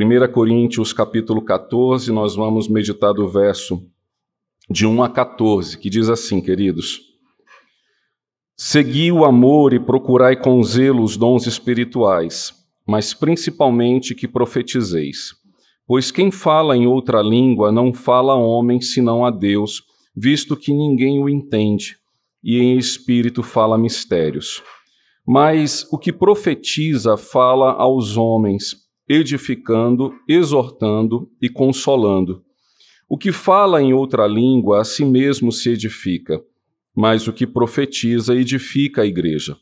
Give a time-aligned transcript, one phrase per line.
[0.00, 3.82] 1 Coríntios capítulo 14, nós vamos meditar do verso
[4.70, 7.00] de 1 a 14, que diz assim, queridos:
[8.56, 12.54] Segui o amor e procurai com zelo os dons espirituais,
[12.86, 15.34] mas principalmente que profetizeis.
[15.84, 19.82] Pois quem fala em outra língua não fala a homem senão a Deus,
[20.16, 21.96] visto que ninguém o entende,
[22.44, 24.62] e em espírito fala mistérios.
[25.26, 32.44] Mas o que profetiza fala aos homens, edificando, exortando e consolando.
[33.08, 36.42] O que fala em outra língua a si mesmo se edifica,
[36.94, 39.56] mas o que profetiza edifica a igreja.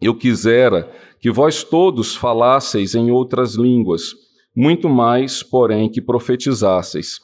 [0.00, 4.12] Eu quisera que vós todos falasseis em outras línguas,
[4.56, 7.20] muito mais, porém, que profetizasseis.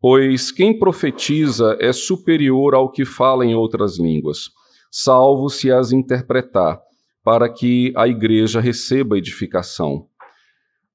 [0.00, 4.50] Pois quem profetiza é superior ao que fala em outras línguas,
[4.90, 6.80] salvo se as interpretar,
[7.22, 10.06] para que a igreja receba edificação.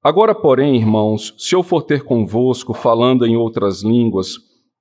[0.02, 4.36] Agora, porém, irmãos, se eu for ter convosco falando em outras línguas,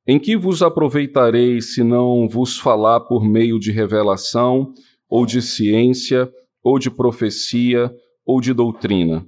[0.07, 4.73] em que vos aproveitarei se não vos falar por meio de revelação,
[5.07, 6.27] ou de ciência,
[6.63, 7.93] ou de profecia,
[8.25, 9.23] ou de doutrina?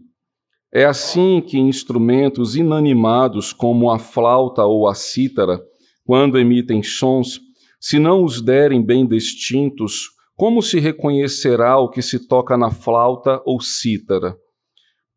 [0.74, 5.62] É assim que instrumentos inanimados como a flauta ou a cítara,
[6.04, 7.40] quando emitem sons,
[7.80, 13.40] se não os derem bem distintos, como se reconhecerá o que se toca na flauta
[13.46, 14.36] ou cítara?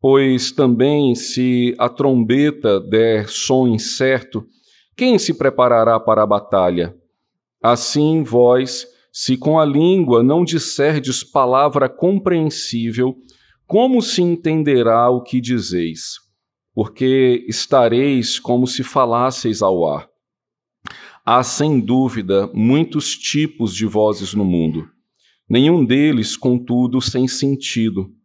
[0.09, 4.47] Pois também, se a trombeta der som incerto,
[4.95, 6.95] quem se preparará para a batalha?
[7.61, 13.17] Assim, vós, se com a língua não disserdes palavra compreensível,
[13.65, 16.13] como se entenderá o que dizeis?
[16.73, 20.07] Porque estareis como se falasseis ao ar.
[21.25, 24.87] Há, sem dúvida, muitos tipos de vozes no mundo,
[25.49, 28.15] nenhum deles, contudo, sem sentido.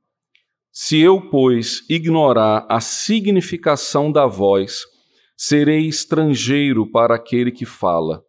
[0.75, 4.85] Se eu, pois, ignorar a significação da voz,
[5.37, 8.25] serei estrangeiro para aquele que fala,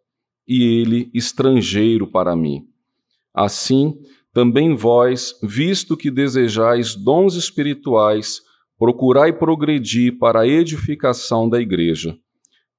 [0.46, 2.66] e ele estrangeiro para mim.
[3.32, 3.98] Assim,
[4.30, 8.42] também vós, visto que desejais dons espirituais,
[8.78, 12.14] procurai progredir para a edificação da igreja.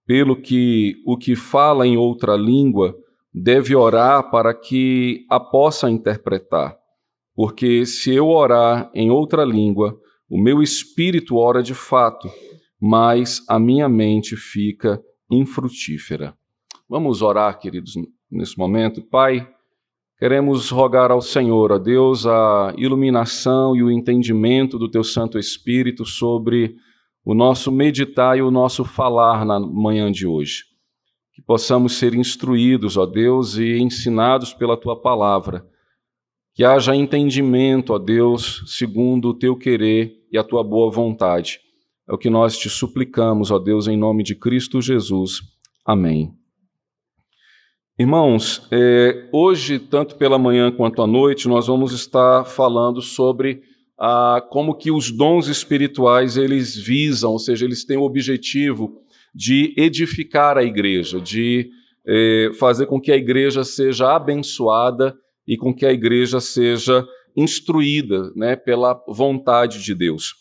[0.05, 2.95] Pelo que o que fala em outra língua
[3.33, 6.77] deve orar para que a possa interpretar
[7.35, 12.29] porque se eu orar em outra língua, o meu espírito ora de fato,
[12.81, 16.33] mas a minha mente fica infrutífera.
[16.89, 17.93] Vamos orar, queridos,
[18.31, 19.01] nesse momento.
[19.01, 19.47] Pai,
[20.17, 26.05] queremos rogar ao Senhor, a Deus, a iluminação e o entendimento do Teu Santo Espírito
[26.05, 26.75] sobre
[27.23, 30.63] o nosso meditar e o nosso falar na manhã de hoje.
[31.33, 35.65] Que possamos ser instruídos, ó Deus, e ensinados pela Tua palavra
[36.55, 41.59] que haja entendimento, ó Deus, segundo o teu querer e a tua boa vontade.
[42.07, 45.41] É o que nós te suplicamos, ó Deus, em nome de Cristo Jesus.
[45.85, 46.31] Amém.
[47.99, 53.61] Irmãos, é, hoje, tanto pela manhã quanto à noite, nós vamos estar falando sobre
[53.99, 59.01] a, como que os dons espirituais eles visam, ou seja, eles têm o objetivo
[59.33, 61.69] de edificar a igreja, de
[62.07, 68.31] é, fazer com que a igreja seja abençoada e com que a igreja seja instruída
[68.35, 70.33] né, pela vontade de Deus.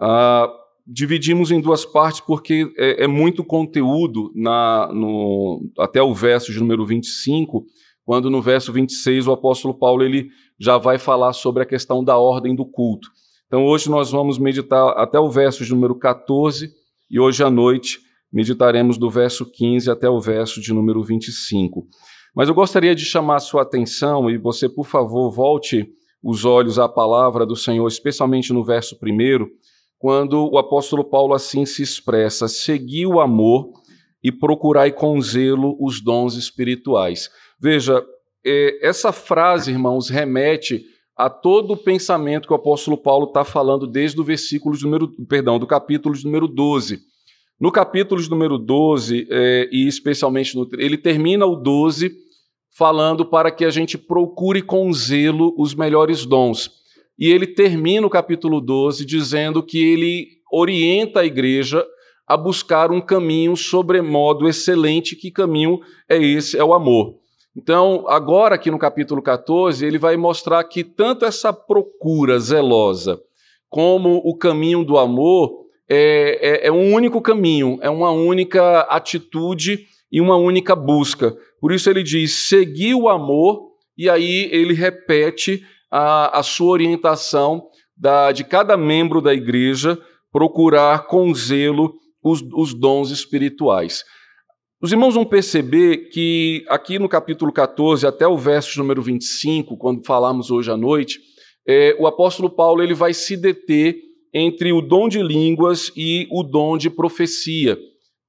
[0.00, 0.48] Ah,
[0.86, 6.58] dividimos em duas partes porque é, é muito conteúdo na, no, até o verso de
[6.58, 7.64] número 25,
[8.04, 10.28] quando no verso 26 o apóstolo Paulo ele
[10.58, 13.08] já vai falar sobre a questão da ordem do culto.
[13.46, 16.70] Então hoje nós vamos meditar até o verso de número 14
[17.10, 17.98] e hoje à noite
[18.32, 21.86] meditaremos do verso 15 até o verso de número 25.
[22.34, 25.88] Mas eu gostaria de chamar a sua atenção e você, por favor, volte
[26.22, 29.50] os olhos à palavra do Senhor, especialmente no verso primeiro,
[29.98, 33.72] quando o apóstolo Paulo assim se expressa: segui o amor
[34.22, 37.30] e procurai com zelo os dons espirituais.
[37.60, 38.04] Veja,
[38.44, 40.84] é, essa frase, irmãos, remete
[41.16, 45.58] a todo o pensamento que o apóstolo Paulo está falando desde o versículo número, perdão,
[45.58, 47.00] do capítulo número 12.
[47.60, 50.68] No capítulo número 12, é, e especialmente no.
[50.78, 52.12] Ele termina o 12
[52.70, 56.70] falando para que a gente procure com zelo os melhores dons.
[57.18, 61.84] E ele termina o capítulo 12 dizendo que ele orienta a igreja
[62.28, 65.16] a buscar um caminho sobremodo excelente.
[65.16, 66.56] Que caminho é esse?
[66.56, 67.16] É o amor.
[67.56, 73.20] Então, agora aqui no capítulo 14, ele vai mostrar que tanto essa procura zelosa
[73.68, 79.86] como o caminho do amor é, é, é um único caminho, é uma única atitude
[80.10, 81.36] e uma única busca.
[81.60, 87.66] Por isso ele diz: seguir o amor, e aí ele repete a, a sua orientação
[87.96, 89.98] da, de cada membro da igreja
[90.30, 94.04] procurar com zelo os, os dons espirituais.
[94.80, 100.06] Os irmãos vão perceber que aqui no capítulo 14, até o verso número 25, quando
[100.06, 101.18] falamos hoje à noite,
[101.66, 103.96] é, o apóstolo Paulo ele vai se deter
[104.32, 107.78] entre o dom de línguas e o dom de profecia.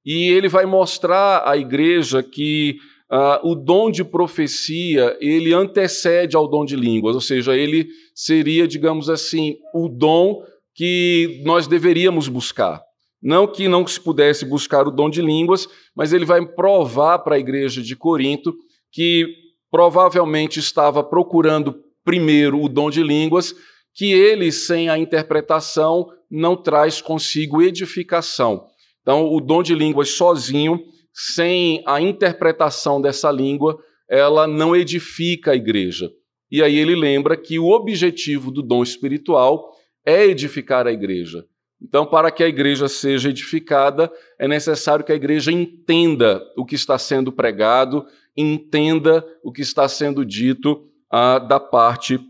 [0.04, 2.76] E ele vai mostrar à igreja que
[3.10, 8.66] uh, o dom de profecia ele antecede ao dom de línguas, ou seja, ele seria,
[8.66, 10.42] digamos assim, o dom
[10.74, 12.80] que nós deveríamos buscar.
[13.22, 17.36] Não que não se pudesse buscar o dom de línguas, mas ele vai provar para
[17.36, 18.54] a igreja de Corinto
[18.90, 19.26] que
[19.70, 23.54] provavelmente estava procurando primeiro o dom de línguas,
[23.94, 28.66] que ele, sem a interpretação, não traz consigo edificação.
[29.02, 30.80] Então, o dom de línguas sozinho,
[31.12, 33.78] sem a interpretação dessa língua,
[34.08, 36.10] ela não edifica a igreja.
[36.50, 39.70] E aí ele lembra que o objetivo do dom espiritual
[40.04, 41.44] é edificar a igreja.
[41.82, 46.74] Então, para que a igreja seja edificada, é necessário que a igreja entenda o que
[46.74, 48.04] está sendo pregado,
[48.36, 52.20] entenda o que está sendo dito ah, da parte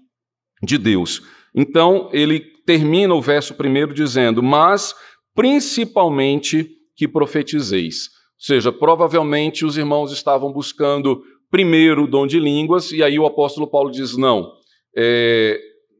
[0.63, 1.23] de Deus.
[1.55, 4.95] Então, ele termina o verso primeiro dizendo: Mas
[5.35, 8.11] principalmente que profetizeis.
[8.41, 13.27] Ou seja, provavelmente os irmãos estavam buscando primeiro o dom de línguas, e aí o
[13.27, 14.53] apóstolo Paulo diz: não,
[14.97, 15.59] é,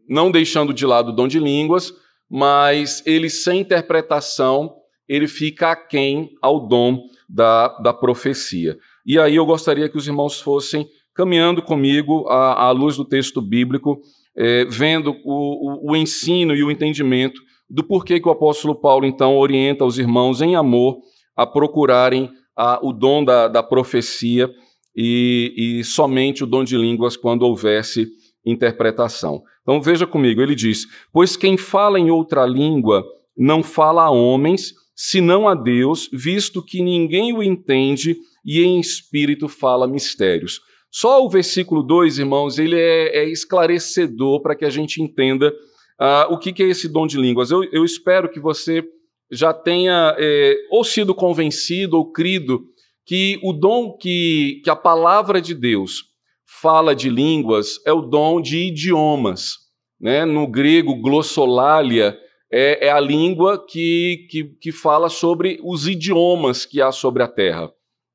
[0.09, 1.93] não deixando de lado o dom de línguas,
[2.31, 4.75] mas ele sem interpretação,
[5.09, 8.79] ele fica aquém ao dom da, da profecia.
[9.05, 13.43] E aí eu gostaria que os irmãos fossem caminhando comigo à, à luz do texto
[13.43, 14.01] bíblico,
[14.41, 19.05] é, vendo o, o, o ensino e o entendimento do porquê que o apóstolo Paulo,
[19.05, 20.99] então, orienta os irmãos em amor
[21.37, 24.51] a procurarem a, o dom da, da profecia
[24.97, 28.09] e, e, somente o dom de línguas quando houvesse
[28.45, 29.43] interpretação.
[29.61, 33.05] Então veja comigo, ele diz: Pois quem fala em outra língua
[33.37, 39.49] não fala a homens, senão a Deus, visto que ninguém o entende e em espírito
[39.49, 40.61] fala mistérios.
[40.91, 45.55] Só o versículo 2, irmãos, ele é, é esclarecedor para que a gente entenda
[46.01, 47.51] uh, o que, que, é esse dom de línguas.
[47.51, 48.83] Eu, eu espero que você
[49.31, 52.65] já tenha é, ou sido convencido ou crido
[53.07, 56.11] que o dom que, que a palavra de Deus
[56.45, 59.55] fala de línguas é o dom de idiomas.
[60.01, 60.25] Né?
[60.25, 62.19] No grego, glossolalia
[62.51, 67.29] é, é a língua que, que, que fala sobre os idiomas que há sobre a
[67.29, 67.71] terra.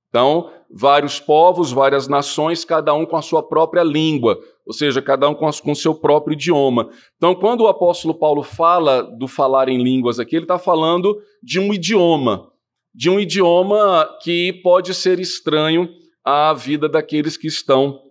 [0.09, 5.29] Então, vários povos, várias nações, cada um com a sua própria língua, ou seja, cada
[5.29, 6.89] um com o seu próprio idioma.
[7.17, 11.59] Então, quando o apóstolo Paulo fala do falar em línguas aqui, ele está falando de
[11.59, 12.51] um idioma,
[12.93, 15.89] de um idioma que pode ser estranho
[16.23, 18.01] à vida daqueles que estão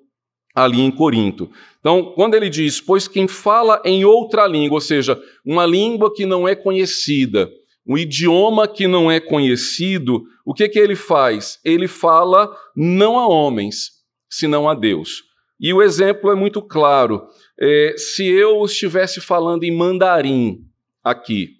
[0.54, 1.50] ali em Corinto.
[1.80, 6.24] Então, quando ele diz, pois quem fala em outra língua, ou seja, uma língua que
[6.24, 7.50] não é conhecida,
[7.86, 11.58] um idioma que não é conhecido, o que, que ele faz?
[11.64, 13.90] Ele fala não a homens,
[14.28, 15.22] senão a Deus.
[15.60, 17.26] E o exemplo é muito claro.
[17.58, 20.64] É, se eu estivesse falando em mandarim
[21.02, 21.50] aqui,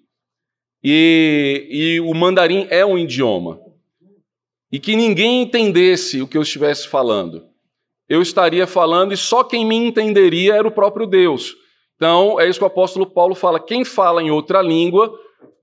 [0.83, 3.59] e, e o mandarim é um idioma,
[4.71, 7.47] e que ninguém entendesse o que eu estivesse falando,
[8.07, 11.55] eu estaria falando e só quem me entenderia era o próprio Deus.
[11.95, 15.17] Então, é isso que o apóstolo Paulo fala: quem fala em outra língua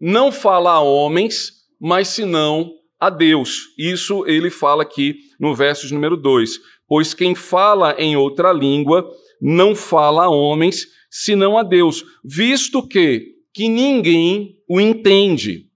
[0.04, 3.68] não fala a homens, mas senão a Deus.
[3.78, 6.58] Isso ele fala aqui no verso número 2.
[6.88, 9.08] Pois quem fala em outra língua
[9.40, 15.66] não fala a homens, senão a Deus, visto que, que ninguém o entende.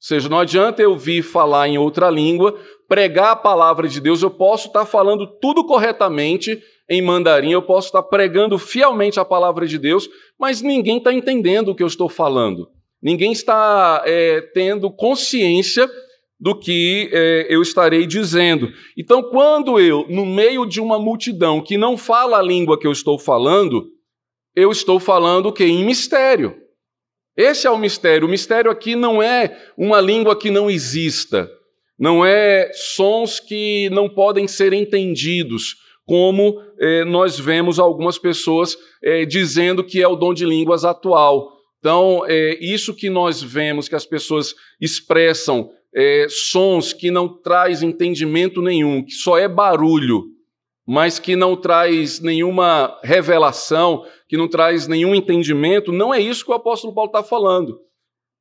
[0.00, 2.58] seja, não adianta eu vir falar em outra língua,
[2.88, 7.86] pregar a palavra de Deus, eu posso estar falando tudo corretamente em mandarim, eu posso
[7.86, 10.08] estar pregando fielmente a palavra de Deus,
[10.38, 12.68] mas ninguém está entendendo o que eu estou falando.
[13.02, 15.88] Ninguém está é, tendo consciência
[16.38, 18.70] do que é, eu estarei dizendo.
[18.96, 22.92] Então, quando eu, no meio de uma multidão que não fala a língua que eu
[22.92, 23.86] estou falando,
[24.54, 25.64] eu estou falando o que?
[25.64, 26.56] Em mistério.
[27.36, 28.26] Esse é o mistério.
[28.26, 31.48] O mistério aqui não é uma língua que não exista
[32.00, 35.76] não é sons que não podem ser entendidos,
[36.06, 41.59] como eh, nós vemos algumas pessoas eh, dizendo que é o dom de línguas atual.
[41.80, 47.82] Então, é isso que nós vemos que as pessoas expressam é, sons que não traz
[47.82, 50.26] entendimento nenhum, que só é barulho,
[50.86, 56.50] mas que não traz nenhuma revelação, que não traz nenhum entendimento, não é isso que
[56.50, 57.80] o apóstolo Paulo está falando.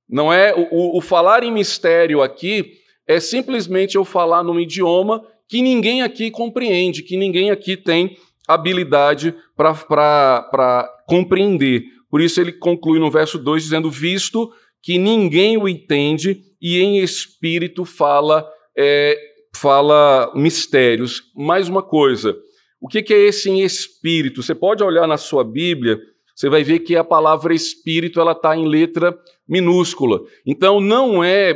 [0.08, 2.74] Não é o, o falar em mistério aqui
[3.08, 8.17] é simplesmente eu falar num idioma que ninguém aqui compreende, que ninguém aqui tem
[8.48, 11.84] habilidade para compreender.
[12.10, 14.51] Por isso ele conclui no verso 2 dizendo: Visto
[14.82, 18.48] que ninguém o entende e em espírito fala,
[18.78, 19.18] é,
[19.56, 21.24] fala mistérios.
[21.36, 22.36] Mais uma coisa,
[22.82, 24.42] o que, é esse em espírito?
[24.42, 26.00] Você pode olhar na sua Bíblia,
[26.36, 30.22] você vai ver que a palavra espírito ela está em letra minúscula.
[30.46, 31.51] Então não é,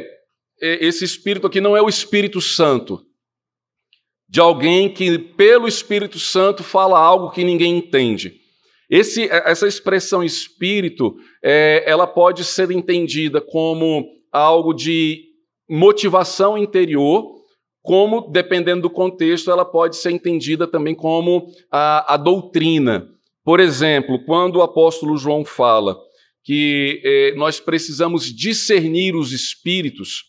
[0.61, 3.05] é esse espírito aqui não é o Espírito Santo
[4.33, 8.42] de alguém que pelo Espírito Santo fala algo que ninguém entende.
[8.89, 15.23] Esse, essa expressão espírito, é, ela pode ser entendida como algo de
[15.69, 17.33] motivação interior,
[17.81, 23.09] como, dependendo do contexto, ela pode ser entendida também como a, a doutrina.
[23.43, 25.97] Por exemplo, quando o apóstolo João fala
[26.43, 30.23] que eh, nós precisamos discernir os espíritos,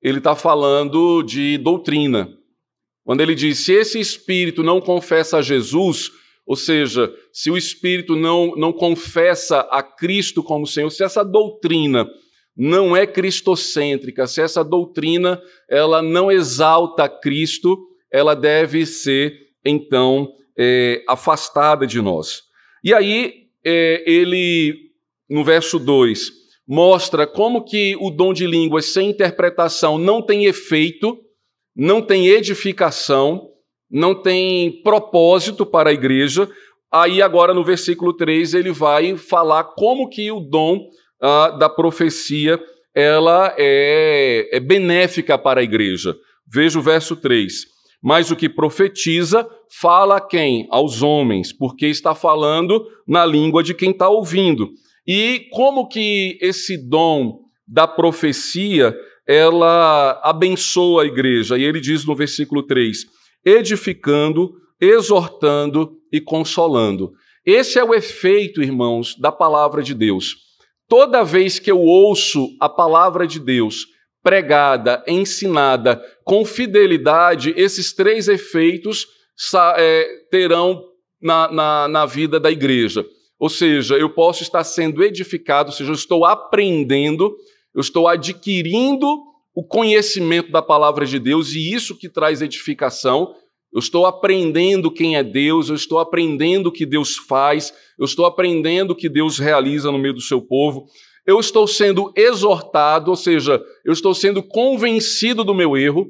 [0.00, 2.28] ele está falando de doutrina.
[3.04, 6.10] Quando ele diz: se esse espírito não confessa a Jesus,
[6.46, 12.06] ou seja, se o espírito não, não confessa a Cristo como Senhor, se essa doutrina
[12.56, 17.78] não é cristocêntrica, se essa doutrina ela não exalta Cristo,
[18.12, 19.34] ela deve ser
[19.64, 22.42] então é, afastada de nós.
[22.84, 24.90] E aí é, ele,
[25.30, 26.30] no verso 2,
[26.66, 31.18] mostra como que o dom de línguas sem interpretação não tem efeito,
[31.74, 33.51] não tem edificação,
[33.92, 36.48] não tem propósito para a igreja.
[36.90, 40.88] Aí agora no versículo 3 ele vai falar como que o dom
[41.20, 42.58] ah, da profecia
[42.94, 46.16] ela é, é benéfica para a igreja.
[46.50, 47.52] Veja o verso 3.
[48.02, 49.46] Mas o que profetiza,
[49.80, 50.66] fala a quem?
[50.70, 54.70] Aos homens, porque está falando na língua de quem está ouvindo.
[55.06, 58.94] E como que esse dom da profecia
[59.26, 61.56] ela abençoa a igreja.
[61.56, 63.04] E ele diz no versículo 3:
[63.44, 67.12] edificando, exortando e consolando.
[67.44, 70.36] Esse é o efeito, irmãos, da palavra de Deus.
[70.88, 73.86] Toda vez que eu ouço a palavra de Deus
[74.22, 79.06] pregada, ensinada com fidelidade, esses três efeitos
[79.76, 80.84] é, terão
[81.20, 83.04] na, na, na vida da igreja.
[83.38, 87.36] Ou seja, eu posso estar sendo edificado, ou seja, eu estou aprendendo
[87.74, 89.06] eu estou adquirindo
[89.54, 93.34] o conhecimento da palavra de Deus e isso que traz edificação.
[93.72, 98.26] Eu estou aprendendo quem é Deus, eu estou aprendendo o que Deus faz, eu estou
[98.26, 100.86] aprendendo o que Deus realiza no meio do seu povo.
[101.26, 106.06] Eu estou sendo exortado, ou seja, eu estou sendo convencido do meu erro.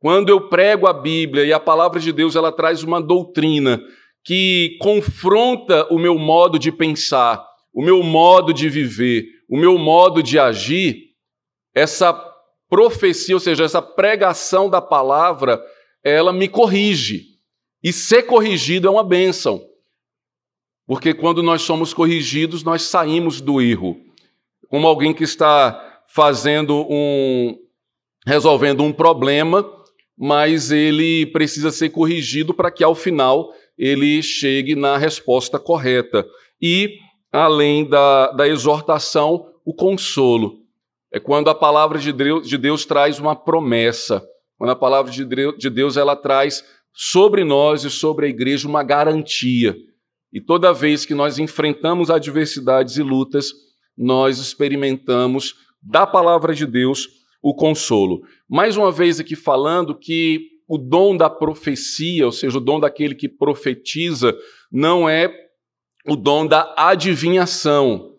[0.00, 3.82] Quando eu prego a Bíblia e a palavra de Deus, ela traz uma doutrina
[4.24, 10.22] que confronta o meu modo de pensar, o meu modo de viver, o meu modo
[10.22, 10.96] de agir,
[11.74, 12.12] essa
[12.68, 15.62] profecia, ou seja, essa pregação da palavra,
[16.02, 17.34] ela me corrige.
[17.82, 19.62] E ser corrigido é uma bênção.
[20.86, 23.96] Porque quando nós somos corrigidos, nós saímos do erro.
[24.68, 27.56] Como alguém que está fazendo um.
[28.26, 29.64] resolvendo um problema,
[30.16, 36.26] mas ele precisa ser corrigido para que ao final ele chegue na resposta correta.
[36.60, 36.98] E
[37.32, 40.63] além da, da exortação, o consolo.
[41.14, 44.20] É quando a palavra de Deus, de Deus traz uma promessa,
[44.58, 48.66] quando a palavra de Deus, de Deus ela traz sobre nós e sobre a igreja
[48.66, 49.76] uma garantia.
[50.32, 53.52] E toda vez que nós enfrentamos adversidades e lutas,
[53.96, 57.06] nós experimentamos da palavra de Deus
[57.40, 58.22] o consolo.
[58.48, 63.14] Mais uma vez aqui falando que o dom da profecia, ou seja, o dom daquele
[63.14, 64.36] que profetiza,
[64.68, 65.32] não é
[66.08, 68.16] o dom da adivinhação.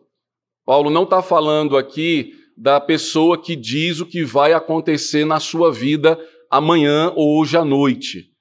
[0.66, 5.72] Paulo não está falando aqui da pessoa que diz o que vai acontecer na sua
[5.72, 6.20] vida
[6.50, 8.32] amanhã ou hoje à noite.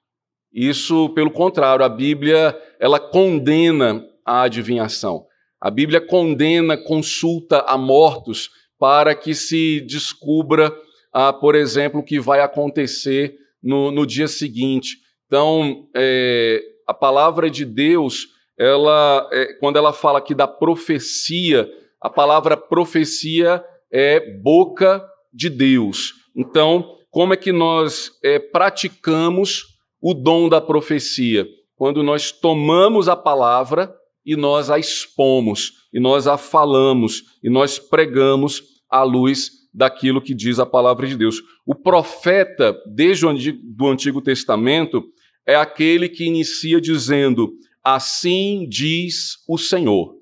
[0.53, 5.25] Isso, pelo contrário, a Bíblia ela condena a adivinhação.
[5.59, 10.73] A Bíblia condena consulta a mortos para que se descubra,
[11.11, 14.97] ah, por exemplo, o que vai acontecer no, no dia seguinte.
[15.25, 21.69] Então, é, a palavra de Deus ela, é, quando ela fala aqui da profecia,
[21.99, 23.63] a palavra profecia
[23.97, 25.01] é boca
[25.33, 26.11] de Deus.
[26.35, 29.63] Então, como é que nós é, praticamos
[30.01, 31.47] o dom da profecia?
[31.77, 37.79] Quando nós tomamos a palavra e nós a expomos, e nós a falamos, e nós
[37.79, 41.41] pregamos à luz daquilo que diz a palavra de Deus.
[41.65, 45.05] O profeta, desde o Antigo, Antigo Testamento,
[45.47, 50.15] é aquele que inicia dizendo: assim diz o Senhor.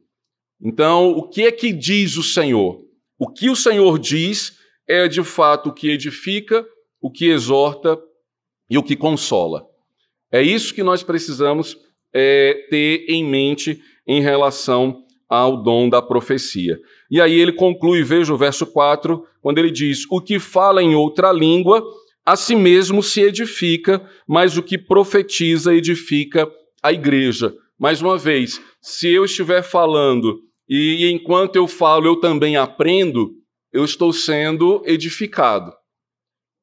[0.62, 2.84] Então, o que é que diz o Senhor?
[3.24, 6.68] O que o Senhor diz é de fato o que edifica,
[7.02, 7.98] o que exorta
[8.70, 9.66] e o que consola.
[10.30, 11.78] É isso que nós precisamos
[12.14, 16.78] é, ter em mente em relação ao dom da profecia.
[17.10, 20.94] E aí ele conclui, veja o verso 4, quando ele diz: O que fala em
[20.94, 21.82] outra língua,
[22.26, 26.46] a si mesmo se edifica, mas o que profetiza edifica
[26.84, 27.56] a igreja.
[27.80, 33.32] Mais uma vez, se eu estiver falando e enquanto eu falo eu também aprendo,
[33.72, 35.74] eu estou sendo edificado.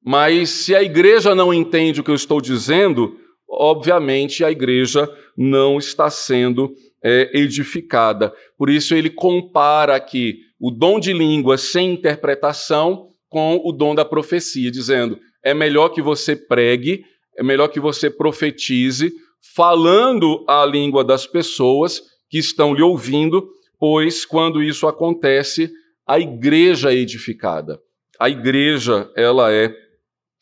[0.03, 5.79] Mas se a igreja não entende o que eu estou dizendo, obviamente a igreja não
[5.79, 8.33] está sendo é, edificada.
[8.57, 14.05] Por isso ele compara aqui o dom de língua sem interpretação com o dom da
[14.05, 17.05] profecia, dizendo: é melhor que você pregue,
[17.37, 19.13] é melhor que você profetize,
[19.55, 23.49] falando a língua das pessoas que estão lhe ouvindo,
[23.81, 25.73] pois quando isso acontece,
[26.07, 27.81] a igreja é edificada.
[28.21, 29.75] A igreja, ela é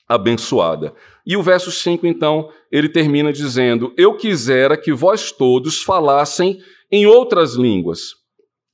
[0.08, 0.92] abençoada.
[1.24, 6.58] E o verso 5, então, ele termina dizendo: Eu quisera que vós todos falassem
[6.90, 8.14] em outras línguas,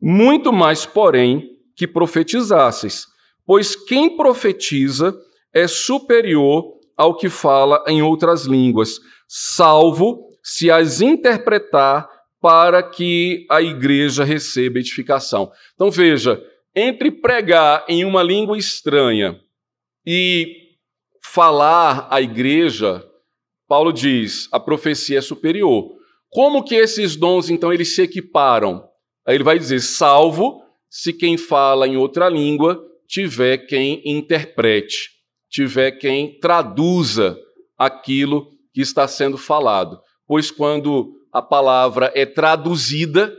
[0.00, 3.06] muito mais, porém, que profetizasseis,
[3.44, 5.14] pois quem profetiza
[5.52, 12.08] é superior ao que fala em outras línguas, salvo se as interpretar
[12.44, 15.50] para que a igreja receba edificação.
[15.74, 16.44] Então veja,
[16.76, 19.40] entre pregar em uma língua estranha
[20.06, 20.54] e
[21.22, 23.02] falar à igreja,
[23.66, 25.90] Paulo diz, a profecia é superior.
[26.28, 28.86] Como que esses dons então eles se equiparam?
[29.26, 35.12] Aí ele vai dizer: salvo se quem fala em outra língua tiver quem interprete,
[35.48, 37.38] tiver quem traduza
[37.78, 39.98] aquilo que está sendo falado.
[40.26, 43.36] Pois quando a palavra é traduzida,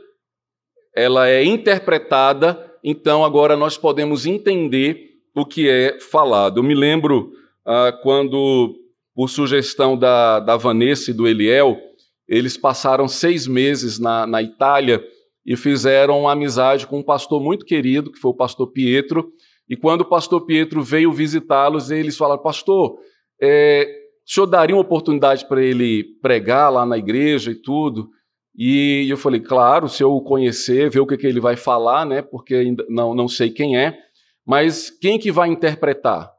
[0.93, 6.59] ela é interpretada, então agora nós podemos entender o que é falado.
[6.59, 7.31] Eu me lembro
[7.65, 8.75] ah, quando,
[9.15, 11.79] por sugestão da, da Vanessa e do Eliel,
[12.27, 15.01] eles passaram seis meses na, na Itália
[15.45, 19.31] e fizeram uma amizade com um pastor muito querido, que foi o pastor Pietro.
[19.69, 22.97] E quando o pastor Pietro veio visitá-los, eles falaram: Pastor,
[23.41, 28.09] é, o senhor daria uma oportunidade para ele pregar lá na igreja e tudo?
[28.57, 32.05] E eu falei: Claro, se eu o conhecer, ver o que, que ele vai falar,
[32.05, 32.21] né?
[32.21, 33.97] Porque ainda não, não sei quem é.
[34.45, 36.31] Mas quem que vai interpretar?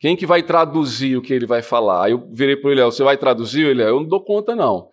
[0.00, 2.06] Quem que vai traduzir o que ele vai falar?
[2.06, 3.66] Aí eu virei para ele, você vai traduzir?
[3.66, 4.88] Ele, eu não dou conta não.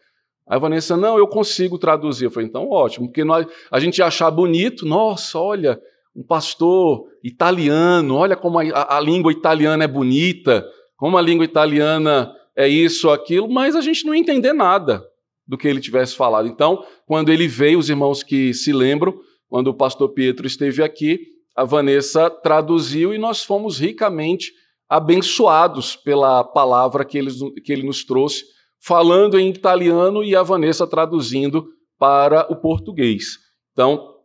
[0.46, 2.26] Aí a Vanessa, não, eu consigo traduzir.
[2.26, 5.80] Eu falei, então ótimo, porque nós, a gente ia achar bonito, nossa, olha,
[6.16, 10.66] um pastor italiano, olha como a, a, a língua italiana é bonita,
[10.98, 15.06] como a língua italiana é isso, aquilo, mas a gente não ia entender nada
[15.48, 16.48] do que ele tivesse falado.
[16.48, 21.20] Então, quando ele veio, os irmãos que se lembram, quando o pastor Pietro esteve aqui,
[21.56, 24.52] a Vanessa traduziu e nós fomos ricamente
[24.90, 27.32] abençoados pela palavra que ele,
[27.64, 28.44] que ele nos trouxe,
[28.80, 33.38] falando em italiano e a Vanessa traduzindo para o português.
[33.72, 34.16] Então,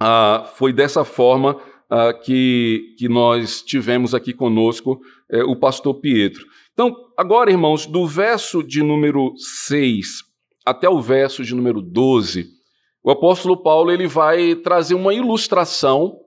[0.00, 1.60] ah, foi dessa forma
[1.90, 6.44] ah, que, que nós tivemos aqui conosco eh, o pastor Pietro.
[6.72, 10.24] Então, agora, irmãos, do verso de número 6
[10.64, 12.48] até o verso de número 12,
[13.02, 16.18] o apóstolo Paulo ele vai trazer uma ilustração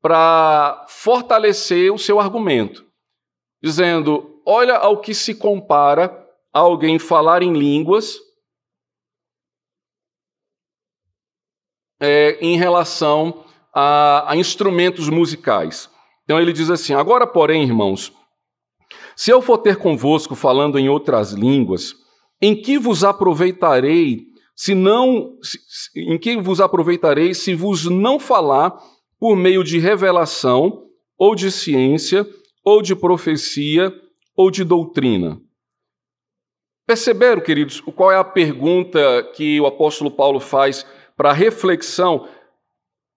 [0.00, 2.88] para fortalecer o seu argumento
[3.62, 8.18] dizendo: Olha ao que se compara alguém falar em línguas
[12.00, 15.90] é, em relação a, a instrumentos musicais.
[16.24, 18.12] Então ele diz assim: Agora, porém, irmãos,
[19.18, 21.92] se eu for ter convosco falando em outras línguas,
[22.40, 25.58] em que vos aproveitarei se não se,
[25.96, 28.80] em que vos aproveitarei se vos não falar
[29.18, 30.86] por meio de revelação
[31.18, 32.24] ou de ciência
[32.64, 33.92] ou de profecia,
[34.36, 35.40] ou de doutrina.
[36.86, 39.00] Perceberam, queridos, qual é a pergunta
[39.34, 42.28] que o apóstolo Paulo faz para reflexão?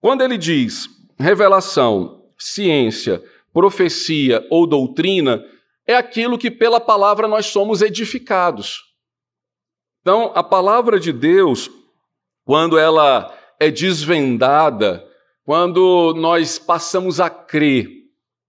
[0.00, 5.44] Quando ele diz revelação, ciência, profecia ou doutrina,
[5.86, 8.80] é aquilo que pela palavra nós somos edificados.
[10.00, 11.70] Então, a palavra de Deus,
[12.44, 15.08] quando ela é desvendada,
[15.44, 17.88] quando nós passamos a crer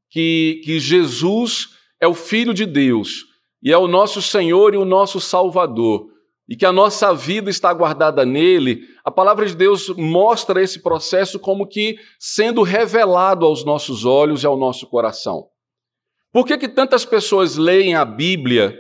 [0.10, 1.70] que, que Jesus
[2.00, 3.26] é o Filho de Deus
[3.62, 6.08] e é o nosso Senhor e o nosso Salvador,
[6.50, 11.40] e que a nossa vida está guardada nele, a palavra de Deus mostra esse processo
[11.40, 15.53] como que sendo revelado aos nossos olhos e ao nosso coração.
[16.34, 18.76] Por que, que tantas pessoas leem a Bíblia,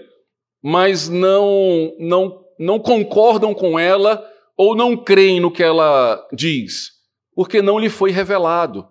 [0.59, 6.89] mas não, não, não concordam com ela ou não creem no que ela diz?
[7.35, 8.87] Porque não lhe foi revelado.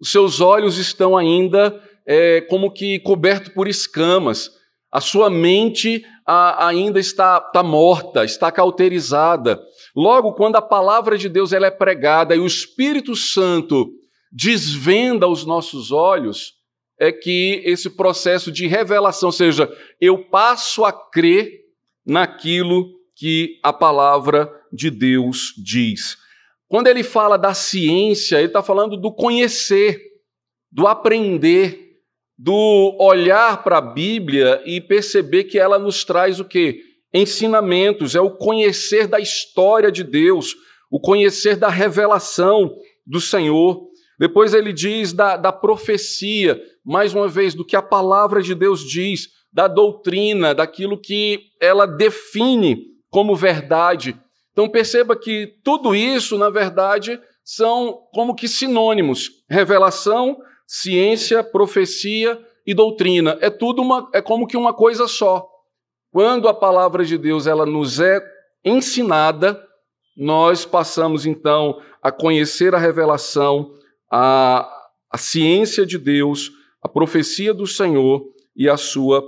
[0.00, 4.50] Os seus olhos estão ainda é, como que coberto por escamas.
[4.90, 9.60] A sua mente a, ainda está, está morta, está cauterizada.
[9.94, 13.90] Logo, quando a palavra de Deus ela é pregada e o Espírito Santo
[14.32, 16.55] desvenda os nossos olhos,
[16.98, 21.50] é que esse processo de revelação, ou seja, eu passo a crer
[22.04, 26.16] naquilo que a palavra de Deus diz.
[26.68, 30.00] Quando ele fala da ciência, ele está falando do conhecer,
[30.70, 31.86] do aprender,
[32.38, 36.80] do olhar para a Bíblia e perceber que ela nos traz o quê?
[37.14, 40.54] Ensinamentos, é o conhecer da história de Deus,
[40.90, 43.88] o conhecer da revelação do Senhor.
[44.18, 48.80] Depois ele diz da, da profecia, mais uma vez, do que a palavra de Deus
[48.80, 54.16] diz, da doutrina, daquilo que ela define como verdade.
[54.52, 62.74] Então perceba que tudo isso, na verdade, são como que sinônimos: revelação, ciência, profecia e
[62.74, 63.38] doutrina.
[63.40, 65.46] É tudo uma, é como que uma coisa só.
[66.10, 68.20] Quando a palavra de Deus ela nos é
[68.64, 69.62] ensinada,
[70.16, 73.70] nós passamos então a conhecer a revelação,
[74.10, 74.68] a,
[75.10, 76.50] a ciência de Deus,
[76.82, 79.24] a profecia do Senhor e a sua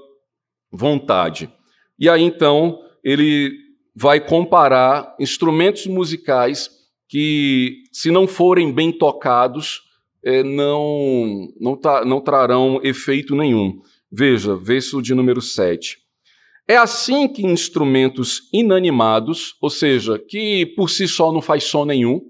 [0.71, 1.51] vontade.
[1.99, 3.53] E aí então ele
[3.95, 6.71] vai comparar instrumentos musicais
[7.09, 9.83] que, se não forem bem tocados,
[10.23, 13.81] é, não, não, tá, não trarão efeito nenhum.
[14.11, 15.99] Veja, verso de número 7.
[16.69, 22.21] É assim que instrumentos inanimados, ou seja, que por si só não faz som nenhum,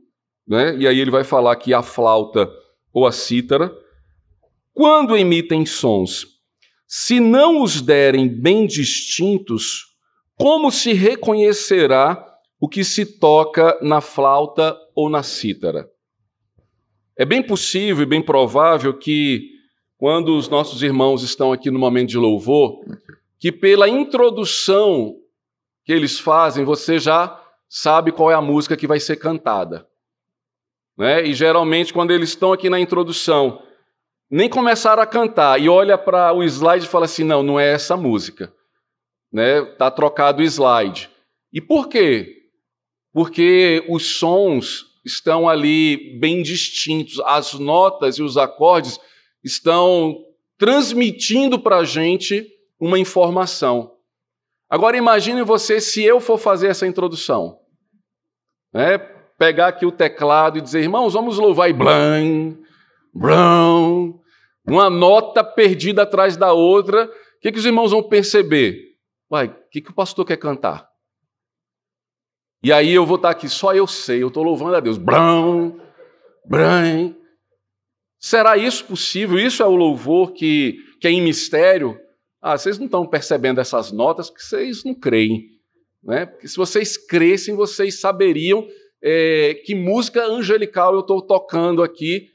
[0.49, 0.77] né?
[0.79, 2.51] e aí ele vai falar que a flauta
[2.93, 3.71] ou a cítara,
[4.73, 6.27] quando emitem sons,
[6.87, 9.95] se não os derem bem distintos,
[10.35, 12.25] como se reconhecerá
[12.61, 15.89] o que se toca na flauta ou na cítara?
[17.17, 19.51] É bem possível e bem provável que,
[19.97, 22.81] quando os nossos irmãos estão aqui no momento de louvor,
[23.39, 25.17] que pela introdução
[25.85, 29.88] que eles fazem, você já sabe qual é a música que vai ser cantada.
[30.99, 31.25] Né?
[31.25, 33.63] E geralmente, quando eles estão aqui na introdução,
[34.29, 37.73] nem começaram a cantar e olha para o slide e fala assim: não, não é
[37.73, 38.53] essa música.
[39.33, 39.65] Né?
[39.79, 41.09] Tá trocado o slide.
[41.53, 42.35] E por quê?
[43.13, 48.99] Porque os sons estão ali bem distintos, as notas e os acordes
[49.43, 50.25] estão
[50.59, 52.47] transmitindo para a gente
[52.81, 53.95] uma informação.
[54.69, 57.59] Agora imagine você se eu for fazer essa introdução.
[58.75, 58.99] Né?
[59.39, 62.59] Pegar aqui o teclado e dizer, irmãos, vamos louvar e blam,
[63.15, 64.19] blam,
[64.67, 67.05] uma nota perdida atrás da outra.
[67.05, 68.77] O que, que os irmãos vão perceber?
[69.31, 70.89] Uai, o que, que o pastor quer cantar?
[72.63, 74.99] E aí eu vou estar aqui, só eu sei, eu estou louvando a Deus.
[74.99, 75.81] Bram,
[76.45, 77.15] bram.
[78.19, 79.39] Será isso possível?
[79.39, 81.97] Isso é o louvor que, que é em mistério?
[82.43, 85.45] Ah, vocês não estão percebendo essas notas porque vocês não creem.
[86.03, 86.27] Né?
[86.27, 88.67] Porque se vocês crescem, vocês saberiam
[89.03, 92.29] é, que música angelical eu estou tocando aqui.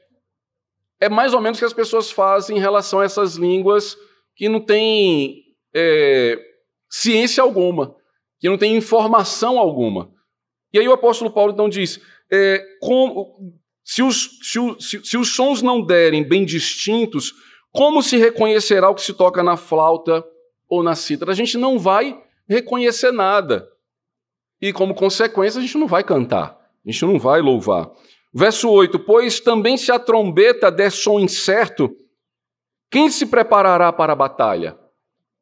[1.00, 3.96] É mais ou menos o que as pessoas fazem em relação a essas línguas
[4.36, 5.42] que não têm
[5.74, 6.38] é,
[6.90, 7.94] ciência alguma,
[8.40, 10.12] que não têm informação alguma.
[10.72, 12.00] E aí o apóstolo Paulo então diz:
[12.32, 12.64] é,
[13.84, 17.32] se, os, se, se, se os sons não derem bem distintos,
[17.70, 20.24] como se reconhecerá o que se toca na flauta
[20.68, 21.32] ou na cítara?
[21.32, 23.68] A gente não vai reconhecer nada.
[24.64, 27.90] E como consequência, a gente não vai cantar, a gente não vai louvar.
[28.32, 31.94] Verso 8: Pois também se a trombeta der som incerto,
[32.90, 34.74] quem se preparará para a batalha?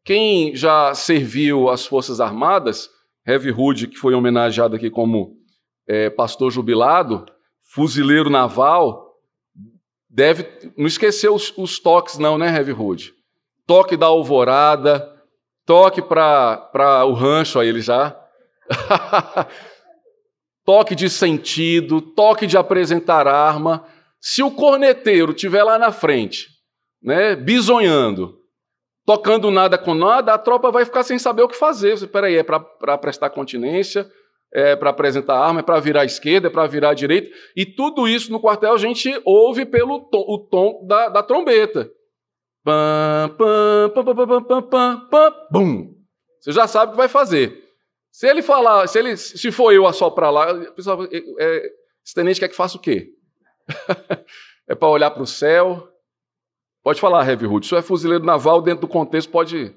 [0.05, 2.91] Quem já serviu as Forças Armadas
[3.25, 5.37] Heavy Hood, que foi homenageado aqui como
[5.87, 7.25] é, pastor jubilado,
[7.63, 9.21] fuzileiro naval,
[10.11, 13.15] deve não esquecer os, os toques, não, né, Heavy Hood?
[13.69, 15.09] Toque da alvorada,
[15.65, 18.21] toque para o rancho, aí ele já.
[20.65, 23.87] toque de sentido, toque de apresentar arma.
[24.21, 26.49] Se o corneteiro estiver lá na frente,
[27.03, 28.39] né, bisonhando,
[29.05, 31.97] tocando nada com nada, a tropa vai ficar sem saber o que fazer.
[31.97, 34.09] Você, peraí, é para prestar continência,
[34.55, 37.35] é para apresentar arma, é para virar à esquerda, é para virar à direita.
[37.57, 41.91] E tudo isso no quartel a gente ouve pelo tom, o tom da, da trombeta.
[42.65, 45.95] Pam, pam, pam, pam, pam, pam, pam, pam, bum.
[46.41, 47.61] Você já sabe o que vai fazer.
[48.13, 51.73] Se ele falar, se, ele, se for eu assoprar lá, o pessoal, é, é,
[52.05, 53.13] esse tenente quer que faça o quê?
[54.69, 55.93] é para olhar para o céu,
[56.83, 57.65] Pode falar, Heavy Hood.
[57.65, 59.73] Isso é fuzileiro naval, dentro do contexto pode.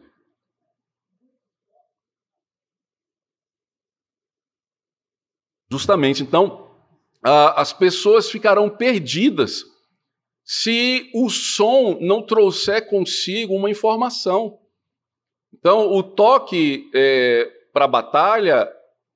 [5.71, 6.71] Justamente, então,
[7.21, 9.63] as pessoas ficarão perdidas
[10.43, 14.60] se o som não trouxer consigo uma informação.
[15.54, 18.72] Então, o toque é, para a batalha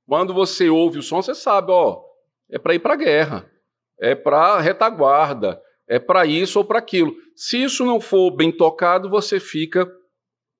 [0.06, 2.02] Quando você ouve o som, você sabe, ó,
[2.50, 3.50] é para ir para a guerra,
[3.98, 7.16] é para retaguarda, é para isso ou para aquilo.
[7.36, 9.90] Se isso não for bem tocado, você fica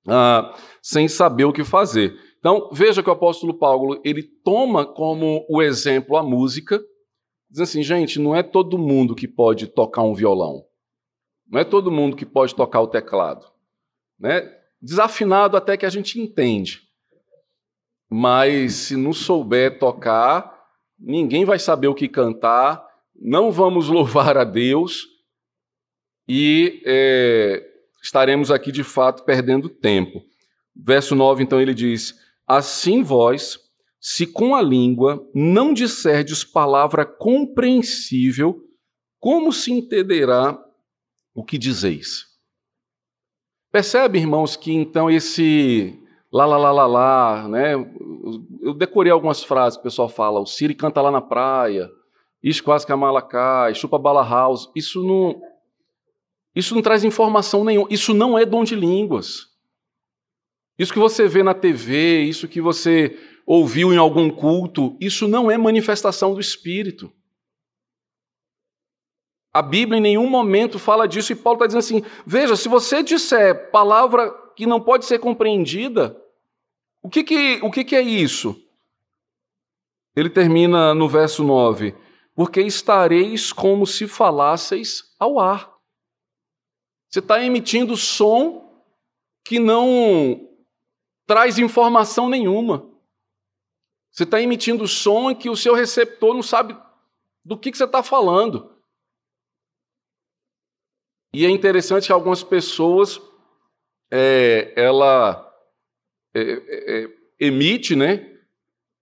[0.08, 2.16] ah, sem saber o que fazer.
[2.38, 6.80] Então, veja que o apóstolo Paulo, ele toma como o exemplo a música,
[7.50, 10.64] diz assim, gente, não é todo mundo que pode tocar um violão.
[11.46, 13.44] Não é todo mundo que pode tocar o teclado.
[14.18, 14.48] Né?
[14.80, 16.88] Desafinado até que a gente entende.
[18.10, 20.52] Mas se não souber tocar,
[20.98, 25.06] ninguém vai saber o que cantar, não vamos louvar a Deus
[26.28, 27.64] e é,
[28.02, 30.22] estaremos aqui de fato perdendo tempo.
[30.74, 32.14] Verso 9, então, ele diz:
[32.46, 33.58] Assim vós,
[34.00, 38.60] se com a língua não disserdes palavra compreensível,
[39.18, 40.58] como se entenderá
[41.34, 42.26] o que dizeis?
[43.70, 46.00] Percebe, irmãos, que então esse
[46.32, 47.74] lá, lá, lá, lá, lá, né?
[48.62, 51.90] Eu decorei algumas frases que o pessoal fala, o Siri canta lá na praia,
[52.42, 54.70] isso quase que a mala cai, chupa bala house.
[54.74, 55.40] Isso não,
[56.54, 57.88] isso não traz informação nenhuma.
[57.90, 59.48] Isso não é dom de línguas.
[60.78, 65.50] Isso que você vê na TV, isso que você ouviu em algum culto, isso não
[65.50, 67.12] é manifestação do Espírito.
[69.52, 73.02] A Bíblia em nenhum momento fala disso, e Paulo está dizendo assim: veja, se você
[73.02, 76.16] disser palavra que não pode ser compreendida,
[77.02, 78.60] o que, que, o que, que é isso?
[80.14, 81.94] Ele termina no verso 9:
[82.34, 85.72] Porque estareis como se falasseis ao ar.
[87.08, 88.84] Você está emitindo som
[89.44, 90.48] que não
[91.26, 92.88] traz informação nenhuma.
[94.12, 96.76] Você está emitindo som que o seu receptor não sabe
[97.44, 98.76] do que, que você está falando.
[101.32, 103.20] E é interessante que algumas pessoas,
[104.10, 105.49] é, ela
[106.34, 108.26] é, é, é, emite, né?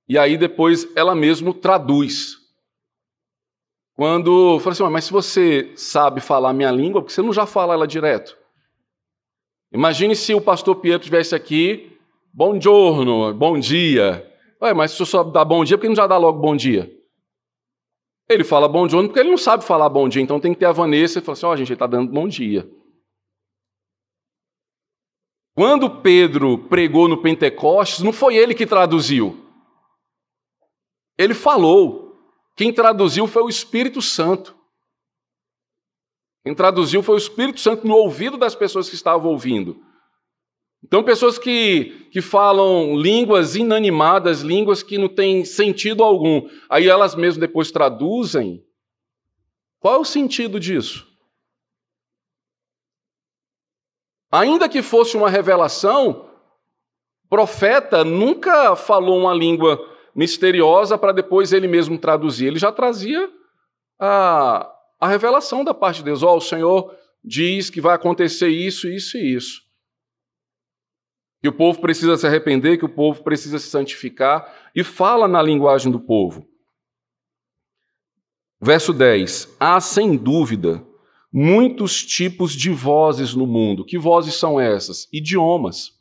[0.09, 2.37] E aí depois ela mesmo traduz.
[3.95, 7.33] Quando fala assim, mas se você sabe falar a minha língua, por que você não
[7.33, 8.37] já fala ela direto?
[9.73, 11.99] Imagine se o pastor Pietro estivesse aqui
[12.39, 14.25] Bom giorno, bom dia.
[14.63, 16.39] Ué, mas se o senhor só dá bom dia, por que não já dá logo
[16.39, 16.89] bom dia?
[18.29, 20.67] Ele fala bom dia porque ele não sabe falar bom dia, então tem que ter
[20.67, 22.69] a Vanessa e falar assim: ó, oh, gente, ele está dando bom dia.
[25.59, 29.45] Quando Pedro pregou no Pentecostes, não foi ele que traduziu.
[31.19, 32.17] Ele falou.
[32.55, 34.57] Quem traduziu foi o Espírito Santo.
[36.45, 39.83] Quem traduziu foi o Espírito Santo no ouvido das pessoas que estavam ouvindo.
[40.85, 47.17] Então, pessoas que, que falam línguas inanimadas, línguas que não têm sentido algum, aí elas
[47.17, 48.65] mesmas depois traduzem.
[49.81, 51.08] Qual é o sentido disso?
[54.31, 56.29] Ainda que fosse uma revelação,
[57.29, 59.79] profeta nunca falou uma língua
[60.15, 62.47] misteriosa para depois ele mesmo traduzir.
[62.47, 63.31] Ele já trazia
[63.99, 66.23] a, a revelação da parte de Deus.
[66.23, 69.69] Oh, o Senhor diz que vai acontecer isso, isso e isso
[71.41, 75.41] que o povo precisa se arrepender, que o povo precisa se santificar, e fala na
[75.41, 76.47] linguagem do povo.
[78.61, 80.85] Verso 10: Há sem dúvida
[81.33, 83.85] muitos tipos de vozes no mundo.
[83.85, 85.09] Que vozes são essas?
[85.13, 85.99] Idiomas.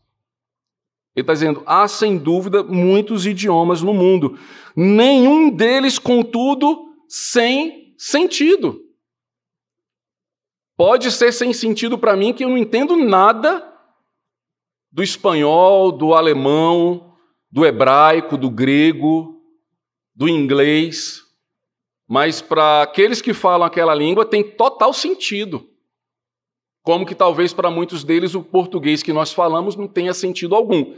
[1.15, 4.37] Ele está dizendo: há sem dúvida muitos idiomas no mundo,
[4.75, 8.81] nenhum deles, contudo, sem sentido.
[10.77, 13.67] Pode ser sem sentido para mim que eu não entendo nada
[14.91, 17.15] do espanhol, do alemão,
[17.51, 19.41] do hebraico, do grego,
[20.15, 21.21] do inglês,
[22.07, 25.67] mas para aqueles que falam aquela língua tem total sentido.
[26.83, 30.95] Como que talvez para muitos deles o português que nós falamos não tenha sentido algum.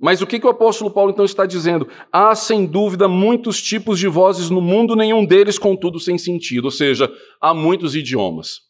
[0.00, 1.88] Mas o que, que o apóstolo Paulo então está dizendo?
[2.12, 6.66] Há sem dúvida muitos tipos de vozes no mundo, nenhum deles, contudo, sem sentido.
[6.66, 8.60] Ou seja, há muitos idiomas.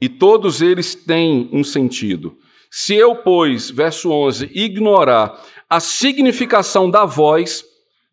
[0.00, 2.36] E todos eles têm um sentido.
[2.68, 7.64] Se eu, pois, verso 11, ignorar a significação da voz,